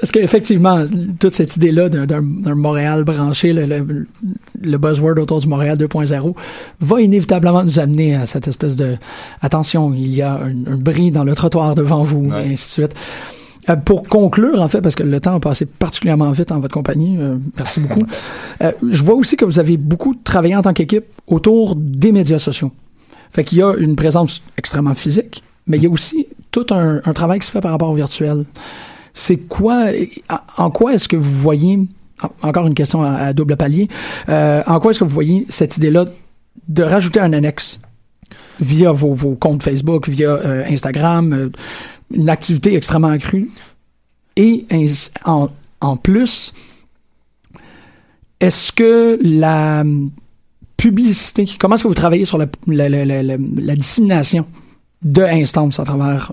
Parce 0.00 0.12
qu'effectivement, 0.12 0.86
toute 1.20 1.34
cette 1.34 1.56
idée-là 1.56 1.90
d'un 1.90 2.54
Montréal 2.54 3.04
branché, 3.04 3.52
le, 3.52 4.78
buzzword 4.78 5.18
autour 5.18 5.40
du 5.40 5.48
Montréal 5.48 5.76
2.0, 5.76 6.34
va 6.80 7.00
inévitablement 7.02 7.62
nous 7.64 7.78
amener 7.78 8.14
à 8.14 8.26
cette 8.26 8.48
espèce 8.48 8.76
de 8.76 8.96
attention, 9.42 9.92
il 9.92 10.14
y 10.14 10.22
a 10.22 10.40
un, 10.40 10.78
bris 10.78 11.10
dans 11.10 11.24
le 11.24 11.34
trottoir 11.34 11.74
devant 11.74 12.02
vous, 12.02 12.32
et 12.32 12.52
ainsi 12.52 12.80
de 12.80 12.86
suite. 12.86 12.94
Euh, 13.68 13.76
pour 13.76 14.04
conclure, 14.04 14.62
en 14.62 14.68
fait, 14.68 14.80
parce 14.80 14.94
que 14.94 15.02
le 15.02 15.20
temps 15.20 15.34
a 15.34 15.40
passé 15.40 15.66
particulièrement 15.66 16.30
vite 16.30 16.50
en 16.52 16.60
votre 16.60 16.72
compagnie, 16.72 17.16
euh, 17.18 17.36
merci 17.56 17.80
beaucoup. 17.80 18.06
Euh, 18.62 18.72
je 18.88 19.02
vois 19.02 19.14
aussi 19.14 19.36
que 19.36 19.44
vous 19.44 19.58
avez 19.58 19.76
beaucoup 19.76 20.14
travaillé 20.14 20.56
en 20.56 20.62
tant 20.62 20.72
qu'équipe 20.72 21.04
autour 21.26 21.76
des 21.76 22.12
médias 22.12 22.38
sociaux. 22.38 22.72
Fait 23.32 23.44
qu'il 23.44 23.58
y 23.58 23.62
a 23.62 23.74
une 23.74 23.96
présence 23.96 24.42
extrêmement 24.56 24.94
physique, 24.94 25.42
mais 25.66 25.76
il 25.76 25.82
y 25.82 25.86
a 25.86 25.90
aussi 25.90 26.26
tout 26.50 26.66
un, 26.70 27.00
travail 27.12 27.38
qui 27.38 27.46
se 27.46 27.52
fait 27.52 27.60
par 27.60 27.70
rapport 27.70 27.90
au 27.90 27.94
virtuel. 27.94 28.44
C'est 29.12 29.36
quoi, 29.36 29.86
en 30.56 30.70
quoi 30.70 30.94
est-ce 30.94 31.08
que 31.08 31.16
vous 31.16 31.30
voyez, 31.30 31.78
encore 32.42 32.66
une 32.66 32.74
question 32.74 33.02
à, 33.02 33.32
double 33.32 33.56
palier, 33.56 33.88
en 34.28 34.80
quoi 34.80 34.90
est-ce 34.90 34.98
que 34.98 35.04
vous 35.04 35.14
voyez 35.14 35.46
cette 35.48 35.76
idée-là 35.76 36.06
de 36.68 36.82
rajouter 36.82 37.20
un 37.20 37.32
annexe 37.32 37.78
via 38.60 38.90
vos, 38.90 39.36
comptes 39.36 39.62
Facebook, 39.62 40.08
via 40.08 40.38
Instagram, 40.68 41.50
euh, 42.12 42.16
une 42.16 42.28
activité 42.28 42.74
extrêmement 42.74 43.08
accrue, 43.08 43.50
et 44.36 44.66
en, 45.24 45.48
en 45.80 45.96
plus, 45.96 46.52
est-ce 48.40 48.72
que 48.72 49.18
la 49.22 49.84
publicité, 50.76 51.46
comment 51.58 51.74
est-ce 51.74 51.82
que 51.82 51.88
vous 51.88 51.94
travaillez 51.94 52.24
sur 52.24 52.38
la, 52.38 52.46
la, 52.66 52.88
la, 52.88 53.22
la 53.22 53.76
dissémination 53.76 54.46
de 55.02 55.22
instances 55.22 55.78
à 55.78 55.84
travers 55.84 56.32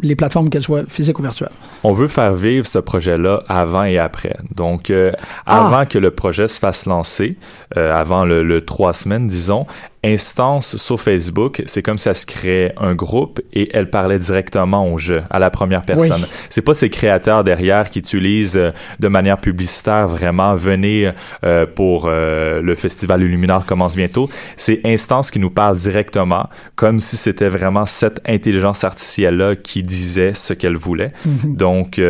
les 0.00 0.14
plateformes, 0.14 0.48
qu'elles 0.48 0.62
soient 0.62 0.84
physiques 0.86 1.18
ou 1.18 1.22
virtuelles? 1.22 1.50
On 1.82 1.92
veut 1.92 2.06
faire 2.06 2.34
vivre 2.34 2.66
ce 2.66 2.78
projet-là 2.78 3.42
avant 3.48 3.84
et 3.84 3.98
après. 3.98 4.36
Donc, 4.54 4.90
euh, 4.90 5.12
ah. 5.46 5.66
avant 5.66 5.86
que 5.86 5.98
le 5.98 6.10
projet 6.10 6.48
se 6.48 6.58
fasse 6.58 6.86
lancer, 6.86 7.36
euh, 7.76 7.92
avant 7.94 8.24
le, 8.24 8.44
le, 8.44 8.64
trois 8.64 8.92
semaines, 8.92 9.26
disons, 9.26 9.66
instance 10.04 10.76
sur 10.76 11.00
Facebook, 11.00 11.62
c'est 11.66 11.82
comme 11.82 11.98
si 11.98 12.04
ça 12.04 12.14
se 12.14 12.24
créait 12.24 12.72
un 12.76 12.94
groupe 12.94 13.40
et 13.52 13.68
elle 13.74 13.90
parlait 13.90 14.18
directement 14.18 14.92
au 14.92 14.98
jeu, 14.98 15.22
à 15.30 15.38
la 15.38 15.50
première 15.50 15.82
personne. 15.82 16.24
C'est 16.50 16.62
pas 16.62 16.74
ces 16.74 16.88
créateurs 16.88 17.42
derrière 17.42 17.90
qui 17.90 17.98
utilisent 17.98 18.56
euh, 18.56 18.70
de 19.00 19.08
manière 19.08 19.38
publicitaire 19.38 20.06
vraiment 20.06 20.54
venez 20.54 21.10
euh, 21.44 21.66
pour 21.66 22.06
euh, 22.06 22.62
le 22.62 22.74
festival 22.74 23.22
Illuminar 23.22 23.66
commence 23.66 23.96
bientôt. 23.96 24.28
C'est 24.56 24.80
instance 24.84 25.30
qui 25.30 25.40
nous 25.40 25.50
parle 25.50 25.76
directement, 25.76 26.48
comme 26.76 27.00
si 27.00 27.16
c'était 27.16 27.48
vraiment 27.48 27.86
cette 27.86 28.20
intelligence 28.26 28.84
artificielle 28.84 29.36
là 29.36 29.56
qui 29.56 29.82
disait 29.82 30.32
ce 30.34 30.54
qu'elle 30.54 30.76
voulait. 30.76 31.12
Mhm. 31.24 31.56
Donc, 31.56 32.00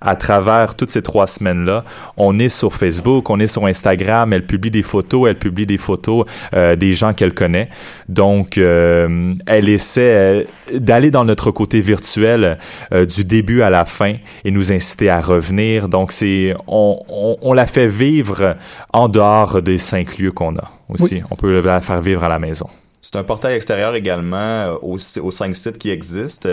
à 0.00 0.16
travers 0.16 0.74
toutes 0.74 0.90
ces 0.90 1.02
trois 1.02 1.26
semaines 1.26 1.64
là, 1.64 1.84
on 2.16 2.38
est 2.38 2.48
sur 2.48 2.74
Facebook, 2.74 3.30
on 3.30 3.40
est 3.40 3.46
sur 3.46 3.66
Instagram, 3.66 4.32
elle 4.32 4.46
publie 4.46 4.70
des 4.70 4.82
photos, 4.82 5.28
elle 5.28 5.38
publie 5.38 5.66
des 5.66 5.78
photos 5.78 6.26
des 6.52 6.94
gens 6.94 7.14
qu'elle 7.22 7.31
connaît. 7.32 7.68
Donc, 8.08 8.58
euh, 8.58 9.34
elle 9.46 9.68
essaie 9.68 10.12
euh, 10.12 10.44
d'aller 10.72 11.10
dans 11.10 11.24
notre 11.24 11.50
côté 11.50 11.80
virtuel 11.80 12.58
euh, 12.92 13.06
du 13.06 13.24
début 13.24 13.62
à 13.62 13.70
la 13.70 13.84
fin 13.84 14.14
et 14.44 14.50
nous 14.50 14.72
inciter 14.72 15.10
à 15.10 15.20
revenir. 15.20 15.88
Donc, 15.88 16.12
c'est 16.12 16.54
on, 16.66 17.36
on, 17.42 17.52
la 17.52 17.66
fait 17.66 17.88
vivre 17.88 18.56
en 18.92 19.08
dehors 19.08 19.60
des 19.62 19.78
cinq 19.78 20.18
lieux 20.18 20.32
qu'on 20.32 20.56
a 20.56 20.70
aussi. 20.88 21.22
On 21.30 21.36
peut 21.36 21.60
la 21.60 21.80
faire 21.80 22.00
vivre 22.00 22.24
à 22.24 22.28
la 22.28 22.38
maison. 22.38 22.66
C'est 23.00 23.16
un 23.16 23.24
portail 23.24 23.56
extérieur 23.56 23.96
également 23.96 24.74
aux, 24.80 24.96
aux, 25.20 25.30
cinq 25.32 25.56
sites 25.56 25.76
qui 25.76 25.90
existent. 25.90 26.48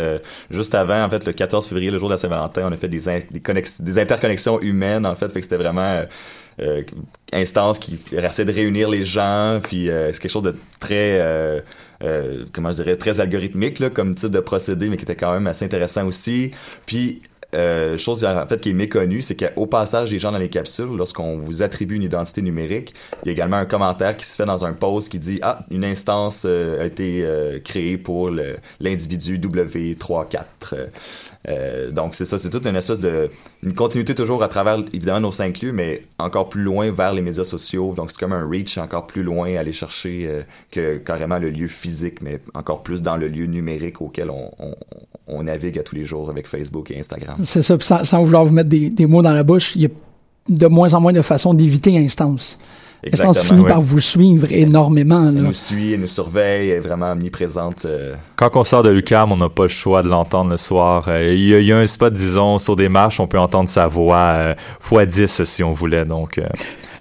juste 0.50 0.74
avant, 0.74 1.04
en 1.04 1.10
fait, 1.10 1.24
le 1.28 1.32
14 1.32 1.68
février, 1.68 1.92
le 1.92 2.00
jour 2.00 2.10
de 2.10 2.16
la 2.16 2.18
Saint-Valentin, 2.18 2.66
on 2.68 2.72
a 2.72 2.78
fait 2.78 2.88
des, 2.88 3.02
des, 3.30 3.64
des 3.80 4.00
interconnexions 4.00 4.60
humaines, 4.60 5.06
en 5.06 5.14
fait. 5.14 5.32
Fait 5.32 5.40
que 5.40 5.46
c'était 5.46 5.58
vraiment 5.58 6.06
euh, 6.60 6.84
instance 7.34 7.80
qui 7.80 8.00
essaie 8.12 8.46
de 8.46 8.52
réunir 8.52 8.90
les 8.90 9.06
gens, 9.06 9.60
puis 9.64 9.90
euh, 9.90 10.12
c'est 10.12 10.22
quelque 10.22 10.32
chose 10.32 10.44
de 10.44 10.56
très 10.80 11.20
euh, 11.20 11.62
euh, 12.04 12.46
comment 12.54 12.72
je 12.72 12.84
dirais 12.84 12.96
très 12.96 13.20
algorithmique 13.20 13.80
là, 13.80 13.90
comme 13.90 14.16
type 14.16 14.32
de 14.32 14.40
procédé, 14.40 14.90
mais 14.90 14.98
qui 14.98 15.04
était 15.04 15.16
quand 15.16 15.34
même 15.34 15.48
assez 15.48 15.66
intéressant 15.66 16.06
aussi. 16.06 16.52
Puis 16.86 17.22
euh, 17.56 17.98
chose 17.98 18.24
en 18.24 18.48
fait 18.48 18.62
qui 18.62 18.70
est 18.70 18.74
méconnue, 18.74 19.22
c'est 19.22 19.36
qu'au 19.36 19.66
passage 19.66 20.10
des 20.10 20.20
gens 20.20 20.32
dans 20.32 20.38
les 20.38 20.50
capsules, 20.50 20.96
lorsqu'on 20.96 21.38
vous 21.38 21.62
attribue 21.62 21.96
une 21.96 22.04
identité 22.04 22.42
numérique, 22.42 22.94
il 23.24 23.28
y 23.28 23.30
a 23.30 23.32
également 23.32 23.58
un 23.58 23.66
commentaire 23.66 24.16
qui 24.18 24.26
se 24.26 24.36
fait 24.36 24.46
dans 24.46 24.66
un 24.66 24.74
post 24.74 25.10
qui 25.10 25.20
dit 25.20 25.40
ah 25.42 25.66
une 25.72 25.84
instance 25.84 26.46
a 26.46 26.86
été 26.86 27.26
créée 27.64 27.98
pour 27.98 28.32
l'individu 28.80 29.40
W34. 29.40 30.90
Euh, 31.48 31.90
donc 31.92 32.16
c'est 32.16 32.26
ça, 32.26 32.38
c'est 32.38 32.50
toute 32.50 32.66
une 32.66 32.76
espèce 32.76 33.00
de 33.00 33.30
une 33.64 33.74
continuité 33.74 34.14
toujours 34.14 34.44
à 34.44 34.50
travers 34.50 34.78
évidemment 34.94 35.22
nos 35.22 35.32
cinq 35.32 35.62
lieux, 35.62 35.72
mais 35.72 36.04
encore 36.18 36.50
plus 36.50 36.64
loin 36.64 36.92
vers 36.92 37.14
les 37.14 37.22
médias 37.22 37.46
sociaux. 37.46 37.94
Donc 37.96 38.12
c'est 38.12 38.20
comme 38.20 38.34
un 38.34 38.48
reach 38.48 38.78
encore 38.78 39.08
plus 39.08 39.24
loin 39.24 39.56
aller 39.56 39.74
chercher 39.74 40.26
euh, 40.28 40.42
que 40.72 40.98
carrément 40.98 41.40
le 41.40 41.50
lieu 41.50 41.68
physique, 41.68 42.22
mais 42.22 42.42
encore 42.54 42.84
plus 42.84 43.02
dans 43.02 43.16
le 43.16 43.28
lieu 43.28 43.46
numérique 43.46 44.02
auquel 44.02 44.32
on 45.28 45.44
navigue 45.44 45.80
à 45.80 45.84
tous 45.84 45.96
les 45.96 46.06
jours 46.06 46.30
avec 46.30 46.48
Facebook 46.48 46.92
et 46.92 47.00
Instagram. 47.00 47.38
C'est 47.44 47.62
ça, 47.62 47.78
sans, 48.04 48.24
vouloir 48.24 48.46
vous 48.46 48.52
mettre 48.52 48.70
des, 48.70 48.90
des, 48.90 49.06
mots 49.06 49.22
dans 49.22 49.32
la 49.34 49.44
bouche, 49.44 49.76
il 49.76 49.82
y 49.84 49.86
a 49.86 49.90
de 50.50 50.68
moins 50.68 50.94
en 50.94 51.02
moins 51.02 51.14
de 51.14 51.22
façons 51.22 51.54
d'éviter 51.54 51.98
instance. 51.98 52.58
Exactement. 53.02 53.34
finit 53.46 53.64
par 53.64 53.80
vous 53.82 54.02
suivre 54.02 54.52
énormément. 54.52 55.26
Elle 55.30 55.36
Là. 55.36 55.42
nous 55.44 55.54
suit, 55.54 55.94
elle 55.94 56.02
nous 56.02 56.08
surveille, 56.08 56.70
elle 56.72 56.78
est 56.78 56.82
vraiment 56.82 57.14
omniprésente. 57.14 57.86
euh, 57.86 58.16
Quand 58.36 58.50
on 58.58 58.66
sort 58.66 58.84
de 58.84 58.90
l'UQAM, 58.90 59.32
on 59.32 59.38
n'a 59.38 59.48
pas 59.48 59.64
le 59.64 59.68
choix 59.70 60.04
de 60.04 60.10
l'entendre 60.10 60.52
le 60.52 60.58
soir. 60.58 61.06
Euh, 61.08 61.34
Il 61.34 61.48
y, 61.48 61.56
a- 61.56 61.60
il 61.60 61.66
y 61.66 61.72
a 61.72 61.78
un 61.78 61.88
spot, 61.88 62.12
disons, 62.14 62.58
sur 62.58 62.76
des 62.76 62.90
marches, 62.90 63.22
on 63.22 63.28
peut 63.28 63.40
entendre 63.40 63.70
sa 63.70 63.88
voix 63.88 64.34
euh, 64.36 64.56
fois 64.82 65.06
10 65.06 65.44
si 65.46 65.64
on 65.64 65.72
voulait. 65.72 66.04
Donc, 66.04 66.40
euh, 66.40 66.44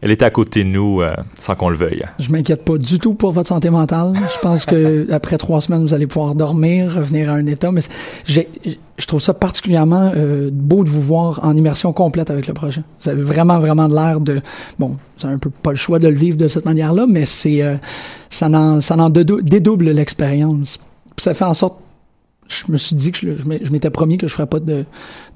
elle 0.01 0.11
est 0.11 0.23
à 0.23 0.31
côté 0.31 0.65
de 0.65 0.69
nous 0.69 1.01
euh, 1.01 1.15
sans 1.39 1.55
qu'on 1.55 1.69
le 1.69 1.77
veuille. 1.77 2.05
Je 2.19 2.31
m'inquiète 2.31 2.65
pas 2.65 2.79
du 2.79 2.99
tout 2.99 3.15
pour 3.15 3.33
votre 3.33 3.49
santé 3.49 3.71
mentale. 3.71 4.13
Je 4.15 4.41
pense 4.41 4.65
que 4.67 5.07
après 5.13 5.39
trois 5.39 5.61
semaines, 5.61 5.83
vous 5.83 5.95
allez 5.95 6.07
pouvoir 6.07 6.35
dormir, 6.35 6.95
revenir 6.95 7.31
à 7.31 7.35
un 7.35 7.47
état. 7.47 7.73
Mais 7.73 7.83
j'ai, 8.25 8.49
je 8.97 9.07
trouve 9.07 9.21
ça 9.21 9.35
particulièrement 9.35 10.13
euh, 10.15 10.51
beau 10.53 10.85
de 10.85 10.89
vous 10.89 11.03
voir 11.03 11.41
en 11.45 11.57
immersion 11.57 11.93
complète 11.93 12.31
avec 12.31 12.47
le 12.47 12.55
projet. 12.55 12.83
Vous 13.03 13.09
avez 13.09 13.23
vraiment, 13.23 13.59
vraiment 13.59 13.89
de 13.89 13.95
l'air 13.95 14.21
de... 14.21 14.41
Bon, 14.79 14.97
vous 15.21 15.27
un 15.29 15.39
peu 15.39 15.51
pas 15.51 15.71
le 15.71 15.77
choix 15.77 15.99
de 15.99 16.09
le 16.09 16.17
vivre 16.17 16.37
de 16.37 16.49
cette 16.49 16.65
manière-là, 16.65 17.07
mais 17.09 17.27
c'est 17.27 17.63
euh, 17.63 17.77
ça 18.31 18.49
en, 18.49 18.81
ça 18.81 18.97
en 18.97 19.11
dédou- 19.11 19.43
dédouble 19.43 19.91
l'expérience. 19.91 20.79
Ça 21.17 21.35
fait 21.35 21.45
en 21.45 21.55
sorte 21.55 21.79
je 22.49 22.65
me 22.73 22.79
suis 22.79 22.97
dit 22.97 23.13
que 23.13 23.19
je, 23.19 23.71
m'étais 23.71 23.91
promis 23.91 24.17
que 24.19 24.27
je 24.27 24.33
ferais 24.33 24.47
pas 24.47 24.59
de, 24.61 24.85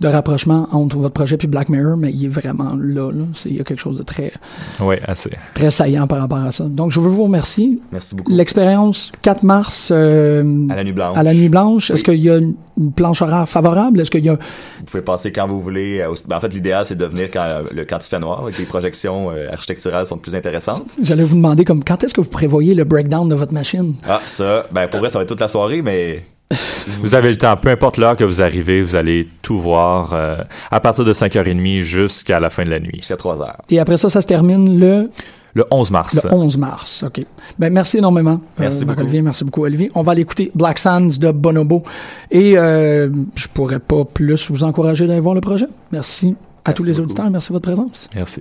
de 0.01 0.09
rapprochement 0.09 0.69
entre 0.73 0.97
votre 0.99 1.13
projet 1.15 1.37
puis 1.37 1.47
Black 1.49 1.69
Mirror, 1.69 1.97
mais 1.97 2.11
il 2.13 2.25
est 2.25 2.29
vraiment 2.29 2.75
là. 2.81 3.11
là. 3.13 3.25
Il 3.45 3.57
y 3.57 3.61
a 3.61 3.65
quelque 3.65 3.81
chose 3.81 3.99
de 3.99 4.03
très, 4.03 4.33
Oui, 4.81 4.97
assez. 5.05 5.31
très 5.55 5.71
saillant 5.71 6.07
par 6.07 6.19
rapport 6.21 6.39
à 6.39 6.53
ça. 6.53 6.65
Donc, 6.65 6.91
je 6.91 7.01
veux 7.01 7.11
vous 7.11 7.25
remercier. 7.25 7.79
Merci 7.93 8.15
beaucoup. 8.15 8.33
L'expérience 8.33 9.13
4 9.23 9.43
mars 9.43 9.91
euh, 9.93 10.69
À 10.71 10.77
la 10.77 10.85
nuit 10.85 10.93
blanche. 10.93 11.17
à 11.19 11.23
la 11.23 11.35
nuit 11.35 11.49
blanche, 11.49 11.91
est-ce 11.91 12.03
qu'il 12.03 12.21
y 12.21 12.31
a 12.31 12.37
une, 12.39 12.55
une 12.79 12.93
planche 12.93 13.21
horaire 13.23 13.49
favorable? 13.49 14.01
Est-ce 14.01 14.11
qu'il 14.11 14.25
y 14.25 14.29
a... 14.31 14.35
Vous 14.35 14.85
pouvez 14.87 15.03
passer 15.03 15.33
quand 15.33 15.47
vous 15.47 15.61
voulez. 15.61 16.01
euh, 16.01 16.15
ben, 16.27 16.37
en 16.37 16.41
fait, 16.41 16.53
l'idéal, 16.55 16.87
c'est 16.87 16.97
de 16.97 17.05
venir 17.05 17.29
quand, 17.33 17.61
le, 17.75 17.85
quand 17.85 17.99
il 18.05 18.09
fait 18.09 18.19
noir, 18.21 18.49
et 18.49 18.53
que 18.53 18.59
les 18.59 18.65
projections 18.65 19.31
euh, 19.31 19.51
architecturales 19.53 20.07
sont 20.07 20.17
plus 20.19 20.35
intéressantes. 20.35 20.87
J'allais 21.03 21.25
vous 21.25 21.37
demander 21.37 21.65
comme 21.65 21.85
quand 21.85 22.03
est-ce 22.05 22.15
que 22.15 22.21
vous 22.23 22.31
prévoyez 22.31 22.75
le 22.75 22.85
breakdown 22.85 23.29
de 23.29 23.35
votre 23.35 23.53
machine? 23.53 23.95
Ah, 24.09 24.21
ça, 24.25 24.65
ben 24.73 24.89
pour 24.89 25.01
vrai, 25.01 25.11
ça 25.11 25.19
va 25.19 25.23
être 25.25 25.29
toute 25.29 25.41
la 25.41 25.49
soirée, 25.49 25.83
mais 25.83 26.25
Vous 27.01 27.15
avez 27.15 27.31
le 27.31 27.39
temps, 27.39 27.57
peu 27.57 27.69
importe 27.71 27.97
l'heure 27.97 28.17
que 28.17 28.25
vous 28.25 28.43
arrivez, 28.43 28.83
vous 28.83 28.97
allez 28.97 29.29
tout 29.43 29.59
voir 29.61 30.13
euh, 30.15 30.37
à 30.71 30.81
partir 30.81 31.05
de 31.05 31.13
5h30 31.13 31.81
jusqu'à 31.83 32.41
la 32.41 32.51
fin 32.51 32.65
de 32.65 32.71
la 32.71 32.81
nuit. 32.81 32.97
jusqu'à 32.99 33.17
3 33.17 33.41
heures. 33.43 33.59
Et 33.71 33.79
après 33.79 33.97
ça, 33.97 34.09
ça 34.11 34.21
se 34.21 34.27
termine 34.27 34.79
le, 34.79 35.11
Le 35.55 35.65
11 35.71 35.91
mars. 35.91 36.23
le 36.25 36.33
11 36.33 36.57
mars. 36.59 37.03
OK. 37.07 37.25
Ben, 37.59 37.73
merci 37.73 37.99
énormément. 37.99 38.41
Merci 38.59 38.85
beaucoup. 38.85 39.01
Olivier, 39.01 39.23
merci 39.23 39.45
beaucoup, 39.45 39.65
Olivier. 39.65 39.91
On 39.95 40.03
va 40.03 40.13
aller 40.13 40.23
écouter 40.23 40.51
Black 40.55 40.79
Sands 40.79 41.01
de 41.19 41.31
Bonobo. 41.31 41.83
Et 42.31 42.57
euh, 42.57 43.09
je 43.35 43.49
pourrais 43.49 43.79
pas 43.81 44.05
plus 44.05 44.51
vous 44.51 44.65
encourager 44.65 45.07
d'aller 45.07 45.21
voir 45.21 45.35
le 45.35 45.41
projet. 45.41 45.67
Merci 45.93 46.35
à 46.65 46.71
Merci 46.71 46.77
tous 46.77 46.85
les 46.85 46.93
beaucoup. 46.93 47.05
auditeurs. 47.05 47.31
Merci 47.31 47.49
de 47.49 47.53
votre 47.55 47.69
présence. 47.69 48.09
Merci. 48.15 48.41